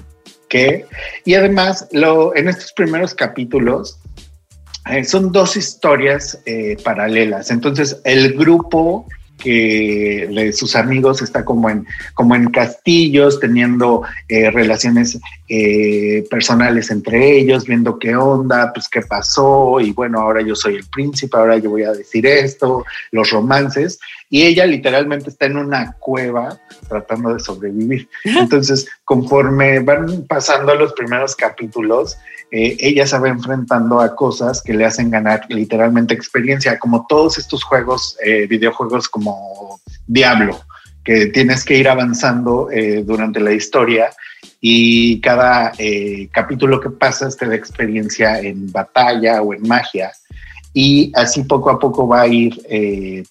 ¿qué? 0.48 0.86
Y 1.24 1.34
además, 1.34 1.88
lo, 1.92 2.34
en 2.34 2.48
estos 2.48 2.72
primeros 2.72 3.14
capítulos, 3.14 3.98
eh, 4.90 5.04
son 5.04 5.32
dos 5.32 5.56
historias 5.56 6.40
eh, 6.46 6.76
paralelas. 6.84 7.50
Entonces, 7.50 8.00
el 8.04 8.34
grupo 8.34 9.06
que 9.38 10.28
de 10.32 10.52
sus 10.52 10.76
amigos 10.76 11.22
está 11.22 11.44
como 11.44 11.68
en, 11.70 11.86
como 12.14 12.34
en 12.34 12.50
castillos, 12.50 13.38
teniendo 13.40 14.02
eh, 14.28 14.50
relaciones 14.50 15.18
personales 16.28 16.90
entre 16.90 17.38
ellos, 17.38 17.66
viendo 17.66 17.98
qué 17.98 18.16
onda, 18.16 18.72
pues 18.72 18.88
qué 18.88 19.02
pasó, 19.02 19.78
y 19.80 19.92
bueno, 19.92 20.20
ahora 20.20 20.42
yo 20.42 20.56
soy 20.56 20.76
el 20.76 20.84
príncipe, 20.86 21.36
ahora 21.36 21.56
yo 21.58 21.70
voy 21.70 21.84
a 21.84 21.92
decir 21.92 22.26
esto, 22.26 22.84
los 23.12 23.30
romances, 23.30 23.98
y 24.28 24.42
ella 24.42 24.66
literalmente 24.66 25.30
está 25.30 25.46
en 25.46 25.56
una 25.56 25.92
cueva 25.92 26.58
tratando 26.88 27.32
de 27.32 27.40
sobrevivir. 27.40 28.08
Entonces, 28.24 28.88
conforme 29.04 29.80
van 29.80 30.26
pasando 30.26 30.74
los 30.74 30.92
primeros 30.94 31.36
capítulos, 31.36 32.16
eh, 32.50 32.76
ella 32.78 33.06
se 33.06 33.18
va 33.18 33.28
enfrentando 33.28 34.00
a 34.00 34.14
cosas 34.14 34.62
que 34.62 34.72
le 34.72 34.84
hacen 34.84 35.10
ganar 35.10 35.46
literalmente 35.48 36.14
experiencia, 36.14 36.78
como 36.78 37.06
todos 37.08 37.38
estos 37.38 37.64
juegos, 37.64 38.16
eh, 38.24 38.46
videojuegos 38.46 39.08
como 39.08 39.80
Diablo, 40.06 40.60
que 41.06 41.26
tienes 41.26 41.64
que 41.64 41.78
ir 41.78 41.88
avanzando 41.88 42.68
eh, 42.70 43.02
durante 43.04 43.40
la 43.40 43.52
historia 43.52 44.10
y 44.60 45.20
cada 45.20 45.72
capítulo 46.32 46.80
que 46.80 46.90
pasas 46.90 47.36
te 47.36 47.46
da 47.46 47.54
experiencia 47.54 48.40
en 48.40 48.70
batalla 48.72 49.40
o 49.40 49.54
en 49.54 49.62
magia. 49.62 50.10
Y 50.74 51.12
así 51.14 51.44
poco 51.44 51.70
a 51.70 51.78
poco 51.78 52.08
va 52.08 52.22
a 52.22 52.26
ir 52.26 52.60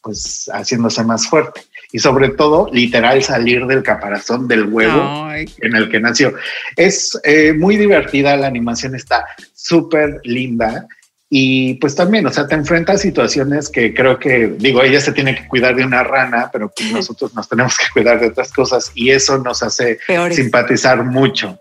pues 0.01 0.49
haciéndose 0.53 1.03
más 1.03 1.27
fuerte. 1.27 1.61
Y 1.91 1.99
sobre 1.99 2.29
todo 2.29 2.69
literal 2.71 3.23
salir 3.23 3.65
del 3.65 3.83
caparazón 3.83 4.47
del 4.47 4.65
huevo 4.65 5.29
en 5.33 5.75
el 5.75 5.89
que 5.89 5.99
nació. 5.99 6.33
Es 6.75 7.19
eh, 7.23 7.53
muy 7.53 7.77
divertida, 7.77 8.35
la 8.35 8.47
animación 8.47 8.95
está 8.95 9.25
súper 9.53 10.19
linda 10.23 10.87
y 11.29 11.75
pues 11.75 11.95
también, 11.95 12.25
o 12.27 12.31
sea, 12.31 12.47
te 12.47 12.55
enfrentas 12.55 12.95
a 12.95 12.99
situaciones 12.99 13.69
que 13.69 13.93
creo 13.93 14.19
que, 14.19 14.55
digo, 14.57 14.83
ella 14.83 15.01
se 15.01 15.11
tiene 15.11 15.35
que 15.35 15.47
cuidar 15.47 15.75
de 15.75 15.83
una 15.83 16.03
rana, 16.03 16.49
pero 16.53 16.71
pues 16.75 16.91
nosotros 16.91 17.33
nos 17.33 17.49
tenemos 17.49 17.77
que 17.77 17.85
cuidar 17.93 18.19
de 18.19 18.27
otras 18.27 18.51
cosas 18.53 18.91
y 18.93 19.09
eso 19.09 19.37
nos 19.39 19.63
hace 19.63 19.99
simpatizar 20.31 21.03
mucho. 21.03 21.57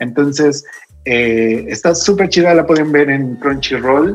Entonces, 0.00 0.64
eh, 1.04 1.66
está 1.68 1.94
súper 1.94 2.28
chida, 2.28 2.52
la 2.54 2.66
pueden 2.66 2.90
ver 2.92 3.10
en 3.10 3.36
Crunchyroll 3.36 4.14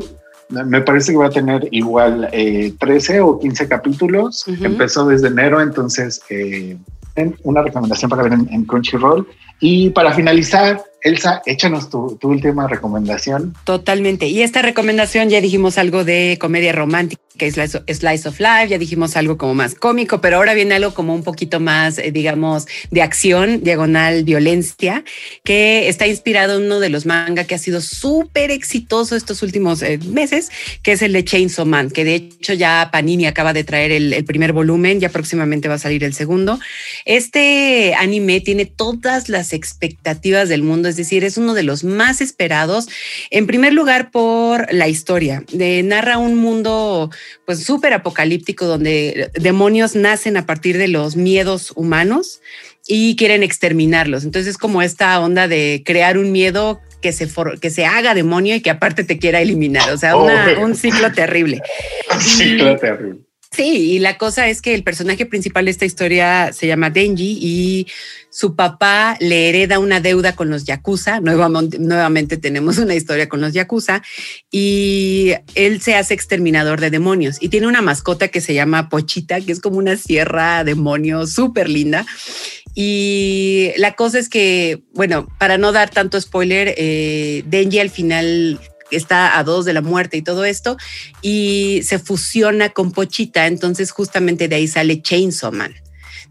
me 0.52 0.80
parece 0.82 1.12
que 1.12 1.18
va 1.18 1.26
a 1.26 1.30
tener 1.30 1.66
igual 1.70 2.28
13 2.30 3.16
eh, 3.16 3.20
o 3.20 3.38
15 3.38 3.68
capítulos. 3.68 4.44
Empezó 4.46 5.06
desde 5.06 5.28
enero, 5.28 5.60
entonces 5.60 6.20
eh, 6.28 6.76
una 7.42 7.62
recomendación 7.62 8.10
para 8.10 8.22
ver 8.24 8.32
en 8.32 8.64
Crunchyroll. 8.64 9.26
Y 9.64 9.90
para 9.90 10.12
finalizar, 10.12 10.82
Elsa, 11.02 11.40
échanos 11.46 11.88
tu, 11.88 12.18
última 12.22 12.66
recomendación. 12.66 13.54
Totalmente. 13.64 14.26
Y 14.26 14.42
esta 14.42 14.60
recomendación 14.60 15.30
ya 15.30 15.40
dijimos 15.40 15.78
algo 15.78 16.04
de 16.04 16.36
comedia 16.40 16.72
romántica, 16.72 17.22
es 17.38 17.54
Slice 17.54 18.28
of 18.28 18.38
Life, 18.38 18.68
ya 18.68 18.78
dijimos 18.78 19.16
algo 19.16 19.36
como 19.36 19.54
más 19.54 19.74
cómico, 19.74 20.20
pero 20.20 20.36
ahora 20.36 20.54
viene 20.54 20.74
algo 20.74 20.94
como 20.94 21.14
un 21.14 21.24
poquito 21.24 21.60
más, 21.60 21.98
eh, 21.98 22.12
digamos, 22.12 22.66
de 22.90 23.02
acción, 23.02 23.62
diagonal 23.64 24.22
violencia, 24.24 25.02
que 25.42 25.88
está 25.88 26.06
inspirado 26.06 26.58
en 26.58 26.66
uno 26.66 26.78
de 26.78 26.90
los 26.90 27.06
manga 27.06 27.44
que 27.44 27.54
ha 27.54 27.58
sido 27.58 27.80
súper 27.80 28.50
exitoso 28.50 29.16
estos 29.16 29.42
últimos 29.42 29.82
eh, 29.82 29.98
meses, 30.06 30.50
que 30.82 30.92
es 30.92 31.02
el 31.02 31.12
de 31.12 31.24
Chainsaw 31.24 31.66
Man, 31.66 31.90
que 31.90 32.04
de 32.04 32.14
hecho 32.14 32.52
ya 32.52 32.90
Panini 32.92 33.26
acaba 33.26 33.52
de 33.52 33.64
traer 33.64 33.90
el, 33.90 34.12
el 34.12 34.24
primer 34.24 34.52
volumen, 34.52 35.00
ya 35.00 35.08
próximamente 35.08 35.68
va 35.68 35.74
a 35.74 35.78
salir 35.78 36.04
el 36.04 36.14
segundo. 36.14 36.60
Este 37.04 37.94
anime 37.94 38.40
tiene 38.40 38.66
todas 38.66 39.28
las 39.28 39.51
expectativas 39.52 40.48
del 40.48 40.62
mundo 40.62 40.88
es 40.88 40.96
decir, 40.96 41.24
es 41.24 41.36
uno 41.36 41.54
de 41.54 41.62
los 41.62 41.84
más 41.84 42.20
esperados, 42.20 42.88
en 43.30 43.46
primer 43.46 43.72
lugar 43.72 44.10
por 44.10 44.72
la 44.72 44.88
historia. 44.88 45.44
De, 45.52 45.82
narra 45.82 46.18
un 46.18 46.36
mundo 46.36 47.10
pues 47.44 47.64
súper 47.64 47.92
apocalíptico 47.92 48.66
donde 48.66 49.30
demonios 49.34 49.94
nacen 49.94 50.36
a 50.36 50.46
partir 50.46 50.78
de 50.78 50.88
los 50.88 51.16
miedos 51.16 51.72
humanos 51.74 52.40
y 52.86 53.16
quieren 53.16 53.42
exterminarlos. 53.42 54.24
Entonces 54.24 54.50
es 54.50 54.58
como 54.58 54.82
esta 54.82 55.18
onda 55.20 55.48
de 55.48 55.82
crear 55.84 56.18
un 56.18 56.32
miedo 56.32 56.80
que 57.00 57.12
se, 57.12 57.28
que 57.60 57.70
se 57.70 57.84
haga 57.84 58.14
demonio 58.14 58.54
y 58.54 58.60
que 58.60 58.70
aparte 58.70 59.04
te 59.04 59.18
quiera 59.18 59.40
eliminar. 59.40 59.90
O 59.90 59.98
sea, 59.98 60.16
un 60.16 60.74
ciclo 60.74 61.12
terrible. 61.12 61.60
Un 62.12 62.20
ciclo 62.20 62.76
terrible. 62.76 63.20
Sí, 63.54 63.92
y 63.92 63.98
la 63.98 64.16
cosa 64.16 64.48
es 64.48 64.62
que 64.62 64.74
el 64.74 64.82
personaje 64.82 65.26
principal 65.26 65.66
de 65.66 65.72
esta 65.72 65.84
historia 65.84 66.54
se 66.54 66.66
llama 66.66 66.88
Denji 66.88 67.38
y 67.38 67.86
su 68.30 68.56
papá 68.56 69.18
le 69.20 69.50
hereda 69.50 69.78
una 69.78 70.00
deuda 70.00 70.34
con 70.34 70.48
los 70.48 70.64
Yakuza. 70.64 71.20
Nuevamente, 71.20 72.38
tenemos 72.38 72.78
una 72.78 72.94
historia 72.94 73.28
con 73.28 73.42
los 73.42 73.52
Yakuza 73.52 74.02
y 74.50 75.34
él 75.54 75.82
se 75.82 75.96
hace 75.96 76.14
exterminador 76.14 76.80
de 76.80 76.88
demonios 76.88 77.36
y 77.42 77.50
tiene 77.50 77.66
una 77.66 77.82
mascota 77.82 78.28
que 78.28 78.40
se 78.40 78.54
llama 78.54 78.88
Pochita, 78.88 79.38
que 79.42 79.52
es 79.52 79.60
como 79.60 79.76
una 79.76 79.98
sierra 79.98 80.64
demonio 80.64 81.26
súper 81.26 81.68
linda. 81.68 82.06
Y 82.74 83.72
la 83.76 83.96
cosa 83.96 84.18
es 84.18 84.30
que, 84.30 84.82
bueno, 84.94 85.28
para 85.38 85.58
no 85.58 85.72
dar 85.72 85.90
tanto 85.90 86.18
spoiler, 86.18 86.74
eh, 86.78 87.44
Denji 87.48 87.80
al 87.80 87.90
final 87.90 88.58
está 88.96 89.38
a 89.38 89.44
dos 89.44 89.64
de 89.64 89.72
la 89.72 89.80
muerte 89.80 90.16
y 90.16 90.22
todo 90.22 90.44
esto, 90.44 90.76
y 91.20 91.82
se 91.84 91.98
fusiona 91.98 92.70
con 92.70 92.92
Pochita, 92.92 93.46
entonces 93.46 93.90
justamente 93.90 94.48
de 94.48 94.56
ahí 94.56 94.68
sale 94.68 95.02
Chainsaw 95.02 95.52
Man. 95.52 95.74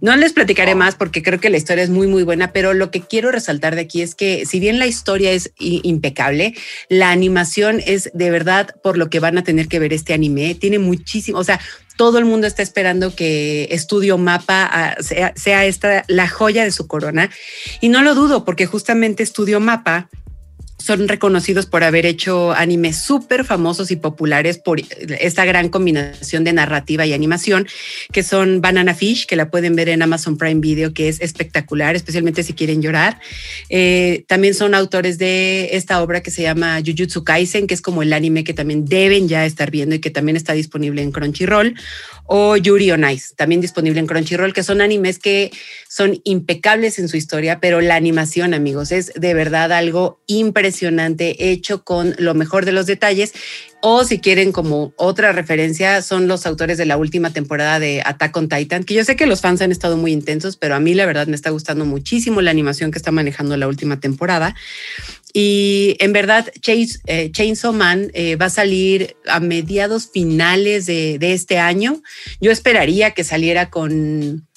No 0.02 0.16
les 0.16 0.34
platicaré 0.34 0.74
más 0.74 0.96
porque 0.96 1.22
creo 1.22 1.40
que 1.40 1.52
la 1.52 1.58
historia 1.58 1.84
es 1.84 1.92
muy, 1.92 2.08
muy 2.08 2.24
buena, 2.24 2.52
pero 2.52 2.74
lo 2.74 2.90
que 2.90 3.02
quiero 3.02 3.32
resaltar 3.32 3.76
de 3.76 3.82
aquí 3.82 4.02
es 4.02 4.16
que 4.16 4.48
si 4.48 4.60
bien 4.60 4.80
la 4.80 4.88
historia 4.88 5.32
es 5.32 5.54
impecable, 5.60 6.56
la 6.90 7.12
animación 7.12 7.80
es 7.86 8.10
de 8.16 8.32
verdad 8.32 8.76
por 8.82 8.98
lo 8.98 9.12
que 9.12 9.20
van 9.20 9.38
a 9.38 9.44
tener 9.44 9.68
que 9.68 9.78
ver 9.78 9.94
este 9.94 10.16
anime. 10.16 10.56
Tiene 10.56 10.80
muchísimo, 10.80 11.38
o 11.38 11.44
sea, 11.44 11.60
todo 11.98 12.18
el 12.18 12.26
mundo 12.26 12.48
está 12.48 12.64
esperando 12.64 13.16
que 13.16 13.68
Estudio 13.70 14.18
Mapa 14.18 14.68
ah, 14.72 14.96
sea, 15.02 15.34
sea, 15.36 15.66
esta 15.68 16.04
la 16.08 16.28
joya 16.28 16.64
de 16.64 16.72
su 16.72 16.88
corona. 16.88 17.30
Y 17.80 17.90
no 17.90 18.02
lo 18.02 18.16
dudo, 18.16 18.44
porque 18.44 18.66
justamente 18.66 19.22
Estudio 19.22 19.60
Mapa 19.60 20.10
son 20.82 21.08
reconocidos 21.08 21.66
por 21.66 21.84
haber 21.84 22.06
hecho 22.06 22.52
animes 22.52 22.98
súper 22.98 23.46
famosos 23.46 23.92
y 23.92 23.96
populares 23.96 24.58
por 24.58 24.82
esta 25.20 25.46
gran 25.46 25.70
combinación 25.70 26.44
de 26.44 26.54
narrativa 26.54 27.06
y 27.06 27.14
animación, 27.14 27.68
que 28.12 28.24
son 28.24 28.62
Banana 28.62 28.94
Fish, 28.94 29.26
que 29.26 29.36
la 29.36 29.50
pueden 29.50 29.76
ver 29.76 29.90
en 29.90 30.02
Amazon 30.02 30.38
Prime 30.38 30.62
Video, 30.62 30.94
que 30.94 31.08
es 31.08 31.22
espectacular, 31.22 31.96
especialmente 31.96 32.44
si 32.44 32.54
quieren 32.54 32.82
llorar. 32.82 33.20
Eh, 33.70 34.26
también 34.28 34.54
son 34.54 34.74
autores 34.74 35.18
de 35.18 35.70
esta 35.74 36.02
obra 36.02 36.22
que 36.22 36.32
se 36.32 36.42
llama 36.42 36.80
Jujutsu 36.86 37.24
Kaisen, 37.24 37.68
que 37.68 37.74
es 37.74 37.82
como 37.82 38.02
el 38.02 38.14
anime 38.14 38.44
que 38.44 38.54
también 38.54 38.86
deben 38.86 39.28
ya 39.28 39.46
estar 39.46 39.72
viendo 39.72 39.96
y 39.96 40.00
que 40.00 40.10
también 40.10 40.36
está 40.36 40.54
disponible 40.54 41.02
en 41.02 41.12
Crunchyroll 41.12 41.76
o 42.34 42.56
Yuri 42.56 42.92
on 42.92 43.10
Ice, 43.10 43.34
también 43.36 43.60
disponible 43.60 44.00
en 44.00 44.08
Crunchyroll, 44.08 44.54
que 44.54 44.64
son 44.64 44.80
animes 44.80 45.20
que 45.20 45.52
son 45.90 46.22
impecables 46.24 46.98
en 46.98 47.10
su 47.10 47.18
historia, 47.18 47.60
pero 47.60 47.82
la 47.82 47.96
animación, 47.96 48.54
amigos, 48.54 48.94
es 48.94 49.12
de 49.16 49.34
verdad 49.34 49.74
algo 49.74 50.22
impresionante, 50.28 50.71
hecho 50.80 51.84
con 51.84 52.16
lo 52.18 52.34
mejor 52.34 52.66
de 52.66 52.72
los 52.72 52.86
detalles. 52.86 53.34
O 53.84 54.04
si 54.04 54.20
quieren 54.20 54.52
como 54.52 54.94
otra 54.96 55.32
referencia, 55.32 56.04
son 56.04 56.28
los 56.28 56.46
autores 56.46 56.78
de 56.78 56.86
la 56.86 56.98
última 56.98 57.32
temporada 57.34 57.80
de 57.80 58.04
Attack 58.06 58.38
on 58.38 58.48
Titan, 58.48 58.84
que 58.84 58.94
yo 58.94 59.04
sé 59.04 59.16
que 59.16 59.26
los 59.26 59.42
fans 59.42 59.62
han 59.62 59.72
estado 59.72 59.98
muy 59.98 60.12
intensos, 60.12 60.56
pero 60.56 60.76
a 60.76 60.80
mí 60.80 60.94
la 60.94 61.08
verdad 61.08 61.26
me 61.26 61.36
está 61.36 61.50
gustando 61.50 61.84
muchísimo 61.86 62.42
la 62.42 62.52
animación 62.52 62.92
que 62.92 63.00
está 63.00 63.12
manejando 63.12 63.58
la 63.58 63.68
última 63.68 64.00
temporada. 64.00 64.56
Y 65.34 65.96
en 66.00 66.14
verdad, 66.14 66.52
eh, 66.68 67.32
Chainsaw 67.32 67.74
Man 67.74 68.12
eh, 68.14 68.36
va 68.36 68.46
a 68.48 68.50
salir 68.50 69.16
a 69.28 69.40
mediados 69.40 70.10
finales 70.12 70.86
de, 70.86 71.18
de, 71.20 71.34
este 71.34 71.58
año. 71.58 72.02
Yo 72.40 72.52
esperaría 72.52 73.12
que 73.12 73.24
saliera 73.24 73.70
con 73.70 74.48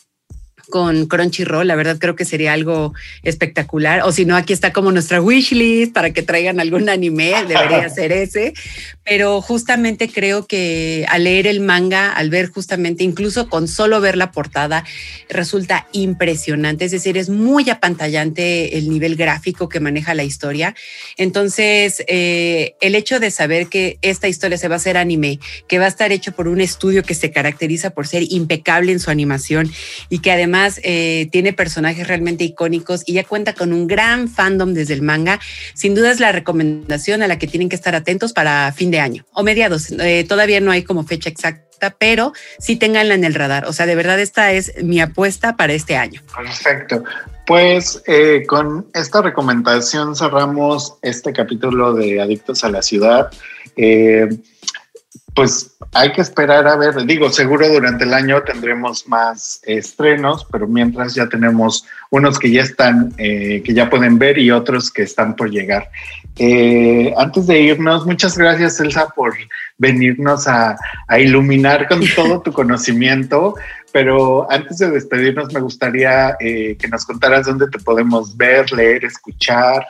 con 0.71 1.07
Crunchyroll, 1.07 1.67
la 1.67 1.77
verdad 1.77 1.99
creo 1.99 2.17
que 2.17 2.25
sería 2.25 2.53
algo 2.53 2.95
espectacular. 3.23 4.03
O 4.05 4.13
si 4.13 4.25
no, 4.25 4.37
aquí 4.37 4.53
está 4.53 4.73
como 4.73 4.93
nuestra 4.93 5.21
wishlist 5.21 5.93
para 5.93 6.13
que 6.13 6.23
traigan 6.23 6.61
algún 6.61 6.89
anime, 6.89 7.35
debería 7.47 7.89
ser 7.91 8.13
ese. 8.13 8.55
Pero 9.05 9.43
justamente 9.43 10.09
creo 10.09 10.47
que 10.47 11.05
al 11.09 11.25
leer 11.25 11.47
el 11.47 11.61
manga, 11.61 12.13
al 12.13 12.31
ver 12.31 12.51
justamente, 12.51 13.05
incluso 13.05 13.49
con 13.49 13.69
solo 13.69 14.01
ver 14.01 14.17
la 14.17 14.33
portada, 14.33 14.85
resulta 15.29 15.87
impresionante. 15.93 16.87
Es 16.87 16.91
decir, 16.91 17.19
es 17.19 17.29
muy 17.29 17.69
apantallante 17.69 18.79
el 18.79 18.89
nivel 18.89 19.17
gráfico 19.17 19.69
que 19.69 19.81
maneja 19.81 20.15
la 20.15 20.25
historia. 20.25 20.75
Entonces, 21.19 22.03
eh, 22.09 22.77
el 22.81 22.95
hecho 22.95 23.21
de 23.21 23.31
saber 23.31 23.69
que 23.69 23.99
esta 24.01 24.29
historia 24.29 24.57
se 24.57 24.69
va 24.69 24.77
a 24.77 24.77
hacer 24.77 24.97
anime, 24.97 25.39
que 25.69 25.79
va 25.79 25.85
a 25.85 25.89
estar 25.89 26.11
hecho 26.11 26.33
por 26.33 26.49
un 26.49 26.61
estudio 26.61 27.03
que 27.03 27.15
se 27.15 27.31
caracteriza 27.31 27.91
por 27.91 28.07
ser 28.07 28.23
impecable 28.31 28.93
en 28.93 29.01
su 29.01 29.11
animación 29.11 29.71
y 30.09 30.21
que 30.21 30.33
además 30.33 30.81
eh, 30.83 31.29
tiene 31.31 31.53
personajes 31.53 32.09
realmente 32.09 32.45
icónicos 32.45 33.03
y 33.07 33.15
ya 33.15 33.25
cuenta 33.25 33.53
con 33.53 33.73
un 33.73 33.87
gran 33.87 34.29
fandom 34.29 34.73
desde 34.73 34.95
el 34.95 35.03
manga. 35.03 35.41
Sin 35.75 35.95
duda 35.95 36.11
es 36.11 36.21
la 36.21 36.33
recomendación 36.33 37.23
a 37.23 37.29
la 37.29 37.39
que 37.39 37.47
tienen 37.47 37.69
que 37.69 37.77
estar 37.77 37.95
atentos 37.95 38.33
para 38.33 38.73
fin 38.73 38.94
de 38.95 39.01
año 39.01 39.27
o 39.33 39.43
mediados. 39.43 39.91
Eh, 39.91 40.25
todavía 40.29 40.61
no 40.61 40.71
hay 40.71 40.83
como 40.83 41.05
fecha 41.05 41.29
exacta, 41.29 41.97
pero 41.99 42.33
sí 42.59 42.77
tenganla 42.77 43.15
en 43.15 43.25
el 43.25 43.35
radar. 43.35 43.67
O 43.67 43.73
sea, 43.73 43.87
de 43.87 43.95
verdad 43.95 44.21
esta 44.21 44.53
es 44.53 44.73
mi 44.83 45.01
apuesta 45.01 45.57
para 45.57 45.73
este 45.73 45.97
año. 45.97 46.23
Perfecto. 46.35 47.05
Pues 47.47 48.03
eh, 48.07 48.45
con 48.47 48.87
esta 48.95 49.21
recomendación 49.21 50.17
cerramos 50.17 50.95
este 51.03 51.33
capítulo 51.33 51.93
de 51.93 52.21
Adictos 52.21 52.65
a 52.65 52.71
la 52.71 52.83
Ciudad 52.83 53.31
pues 55.35 55.77
hay 55.93 56.13
que 56.13 56.21
esperar 56.21 56.67
a 56.69 56.77
ver, 56.77 57.05
digo, 57.07 57.29
seguro 57.31 57.69
durante 57.69 58.05
el 58.05 58.15
año 58.15 58.43
tendremos 58.43 59.09
más 59.09 59.61
estrenos, 59.65 60.47
pero 60.51 60.69
mientras 60.69 61.15
ya 61.15 61.29
tenemos 61.29 61.85
unos 62.11 62.39
que 62.39 62.53
ya 62.53 62.63
están, 62.63 63.13
eh, 63.19 63.61
que 63.65 63.75
ya 63.75 63.91
pueden 63.91 64.19
ver 64.19 64.39
y 64.39 64.53
otros 64.53 64.93
que 64.93 65.03
están 65.03 65.35
por 65.35 65.51
llegar. 65.51 65.91
Eh, 66.37 67.15
antes 67.17 67.47
de 67.47 67.61
irnos, 67.61 68.05
muchas 68.07 68.37
gracias 68.37 68.81
Elsa 68.81 69.09
por 69.15 69.35
venirnos 69.79 70.49
a, 70.49 70.77
iluminar 71.19 71.87
con 71.89 72.01
todo 72.17 72.41
tu 72.41 72.53
conocimiento, 72.53 73.55
pero 73.93 74.51
antes 74.51 74.79
de 74.79 74.91
despedirnos 74.91 75.53
me 75.53 75.61
gustaría 75.61 76.37
eh, 76.41 76.77
que 76.77 76.89
nos 76.89 77.05
contaras 77.05 77.47
dónde 77.47 77.69
te 77.69 77.79
podemos 77.79 78.37
ver, 78.37 78.71
leer, 78.73 79.05
escuchar 79.05 79.87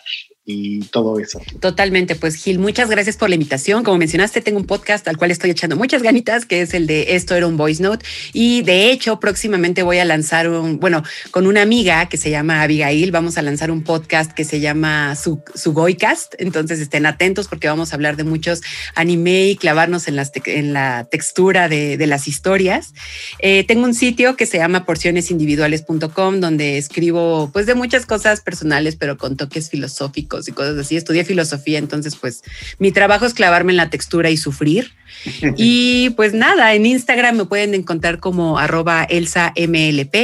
y 0.47 0.81
todo 0.87 1.19
eso. 1.19 1.41
Totalmente, 1.61 2.17
pues 2.17 2.35
Gil, 2.35 2.59
muchas 2.59 2.91
gracias 2.91 3.17
por 3.17 3.31
la 3.31 3.35
invitación. 3.35 3.83
Como 3.83 3.97
mencionaste, 3.97 4.43
tengo 4.43 4.59
un 4.59 4.67
podcast 4.67 5.09
al 5.09 5.17
cual 5.17 5.31
estoy 5.31 5.51
echando 5.51 5.77
muchas 5.77 6.03
ganitas, 6.03 6.45
que 6.45 6.61
es 6.61 6.75
el 6.75 6.87
de 6.87 7.15
Esto 7.15 7.35
era 7.35 7.47
un 7.47 7.57
voice 7.57 7.83
note. 7.83 8.05
Y 8.35 8.63
de 8.63 8.91
hecho, 8.91 9.19
próximamente 9.21 9.83
voy 9.83 9.99
a 9.99 10.05
lanzar 10.05 10.51
un, 10.51 10.79
bueno, 10.81 11.03
con 11.31 11.47
una 11.47 11.63
amiga 11.63 12.09
que 12.11 12.19
se 12.19 12.31
llama 12.31 12.63
Abigail, 12.63 13.11
vamos 13.11 13.39
a 13.39 13.43
lanzar 13.43 13.71
un 13.71 13.83
podcast 13.83 14.33
que 14.33 14.45
se 14.45 14.61
llama 14.61 15.17
su, 15.17 15.43
Goicast. 15.65 16.35
Entonces 16.39 16.79
estén 16.79 17.07
atentos 17.07 17.49
porque 17.49 17.69
vamos 17.69 17.93
a 17.93 17.97
hablar 17.97 18.17
de 18.17 18.25
muchos 18.25 18.61
anime 18.95 19.49
y 19.49 19.57
clavarnos 19.57 20.09
en, 20.09 20.17
las 20.17 20.31
en 20.45 20.75
la 20.75 21.05
textura 21.11 21.71
de, 21.71 21.97
de 21.97 22.07
las 22.07 22.29
historias. 22.29 22.93
Eh, 23.39 23.65
tengo 23.67 23.85
un 23.85 23.95
sitio 23.95 24.37
que 24.37 24.45
se 24.45 24.59
llama 24.59 24.85
porcionesindividuales.com 24.85 26.41
donde 26.41 26.77
escribo 26.77 27.51
pues 27.51 27.65
de 27.65 27.75
muchas 27.75 28.05
cosas 28.05 28.43
personales, 28.43 28.97
pero 28.97 29.17
con 29.17 29.39
toques 29.39 29.71
filosóficos 29.71 30.34
y 30.49 30.53
cosas 30.53 30.77
así. 30.79 30.97
Estudié 30.97 31.25
filosofía, 31.25 31.79
entonces 31.79 32.17
pues 32.17 32.43
mi 32.79 32.93
trabajo 32.93 33.27
es 33.27 33.35
clavarme 33.35 33.73
en 33.73 33.77
la 33.77 33.91
textura 33.91 34.31
y 34.31 34.37
sufrir. 34.37 34.93
y 35.57 36.11
pues 36.11 36.35
nada, 36.35 36.75
en 36.75 36.87
Instagram 36.87 37.37
me 37.37 37.45
pueden 37.45 37.75
encontrar 37.75 38.19
como 38.19 38.59
arroba 38.59 39.05
elsamlp 39.05 40.15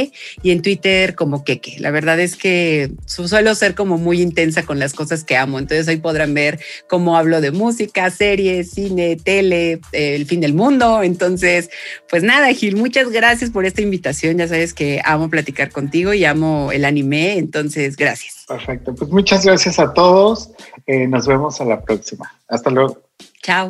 y 0.43 0.51
en 0.51 0.61
Twitter 0.61 1.15
como 1.15 1.43
queque. 1.43 1.77
La 1.79 1.91
verdad 1.91 2.19
es 2.19 2.35
que 2.35 2.91
suelo 3.05 3.55
ser 3.55 3.75
como 3.75 3.97
muy 3.97 4.21
intensa 4.21 4.63
con 4.63 4.79
las 4.79 4.93
cosas 4.93 5.23
que 5.23 5.37
amo, 5.37 5.59
entonces 5.59 5.87
ahí 5.87 5.97
podrán 5.97 6.33
ver 6.33 6.59
cómo 6.87 7.17
hablo 7.17 7.41
de 7.41 7.51
música, 7.51 8.09
series, 8.09 8.71
cine, 8.71 9.15
tele, 9.15 9.79
el 9.91 10.25
fin 10.25 10.41
del 10.41 10.53
mundo. 10.53 11.03
Entonces, 11.03 11.69
pues 12.09 12.23
nada, 12.23 12.51
Gil, 12.53 12.75
muchas 12.75 13.09
gracias 13.09 13.49
por 13.49 13.65
esta 13.65 13.81
invitación. 13.81 14.37
Ya 14.37 14.47
sabes 14.47 14.73
que 14.73 15.01
amo 15.03 15.29
platicar 15.29 15.71
contigo 15.71 16.13
y 16.13 16.25
amo 16.25 16.71
el 16.71 16.85
anime, 16.85 17.37
entonces 17.37 17.95
gracias. 17.95 18.40
Perfecto, 18.51 18.93
pues 18.93 19.09
muchas 19.09 19.45
gracias 19.45 19.79
a 19.79 19.93
todos. 19.93 20.49
Eh, 20.85 21.07
nos 21.07 21.25
vemos 21.25 21.61
a 21.61 21.65
la 21.65 21.81
próxima. 21.81 22.29
Hasta 22.49 22.69
luego. 22.69 23.01
Chao. 23.41 23.69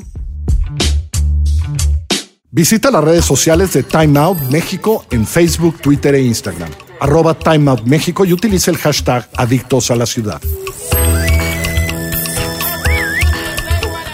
Visita 2.50 2.90
las 2.90 3.04
redes 3.04 3.24
sociales 3.24 3.74
de 3.74 3.84
Time 3.84 4.20
Out 4.20 4.40
México 4.50 5.06
en 5.12 5.28
Facebook, 5.28 5.80
Twitter 5.82 6.16
e 6.16 6.24
Instagram. 6.24 6.72
Arroba 7.00 7.36
Time 7.36 7.70
Out 7.70 7.84
México 7.84 8.26
y 8.26 8.34
utiliza 8.34 8.72
el 8.72 8.78
hashtag 8.78 9.30
Adictos 9.36 9.92
a 9.92 9.96
la 9.96 10.08
Ciudad. 10.08 10.42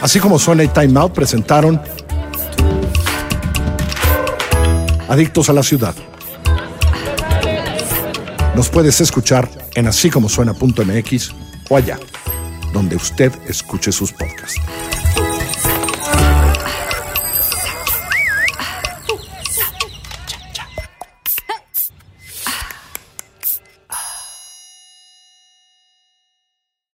Así 0.01 0.19
como 0.19 0.37
suena 0.37 0.65
y 0.65 0.67
Time 0.67 0.99
Out 0.99 1.13
presentaron 1.13 1.81
Adictos 5.07 5.49
a 5.49 5.53
la 5.53 5.63
Ciudad. 5.63 5.95
Nos 8.53 8.69
puedes 8.69 8.99
escuchar 8.99 9.66
en 9.77 9.85
así 9.85 10.09
como 10.09 10.27
suena.mx 10.27 11.31
o 11.69 11.77
allá, 11.77 11.99
donde 12.73 12.95
usted 12.95 13.31
escuche 13.47 13.91
sus 13.91 14.11
podcasts. 14.11 14.59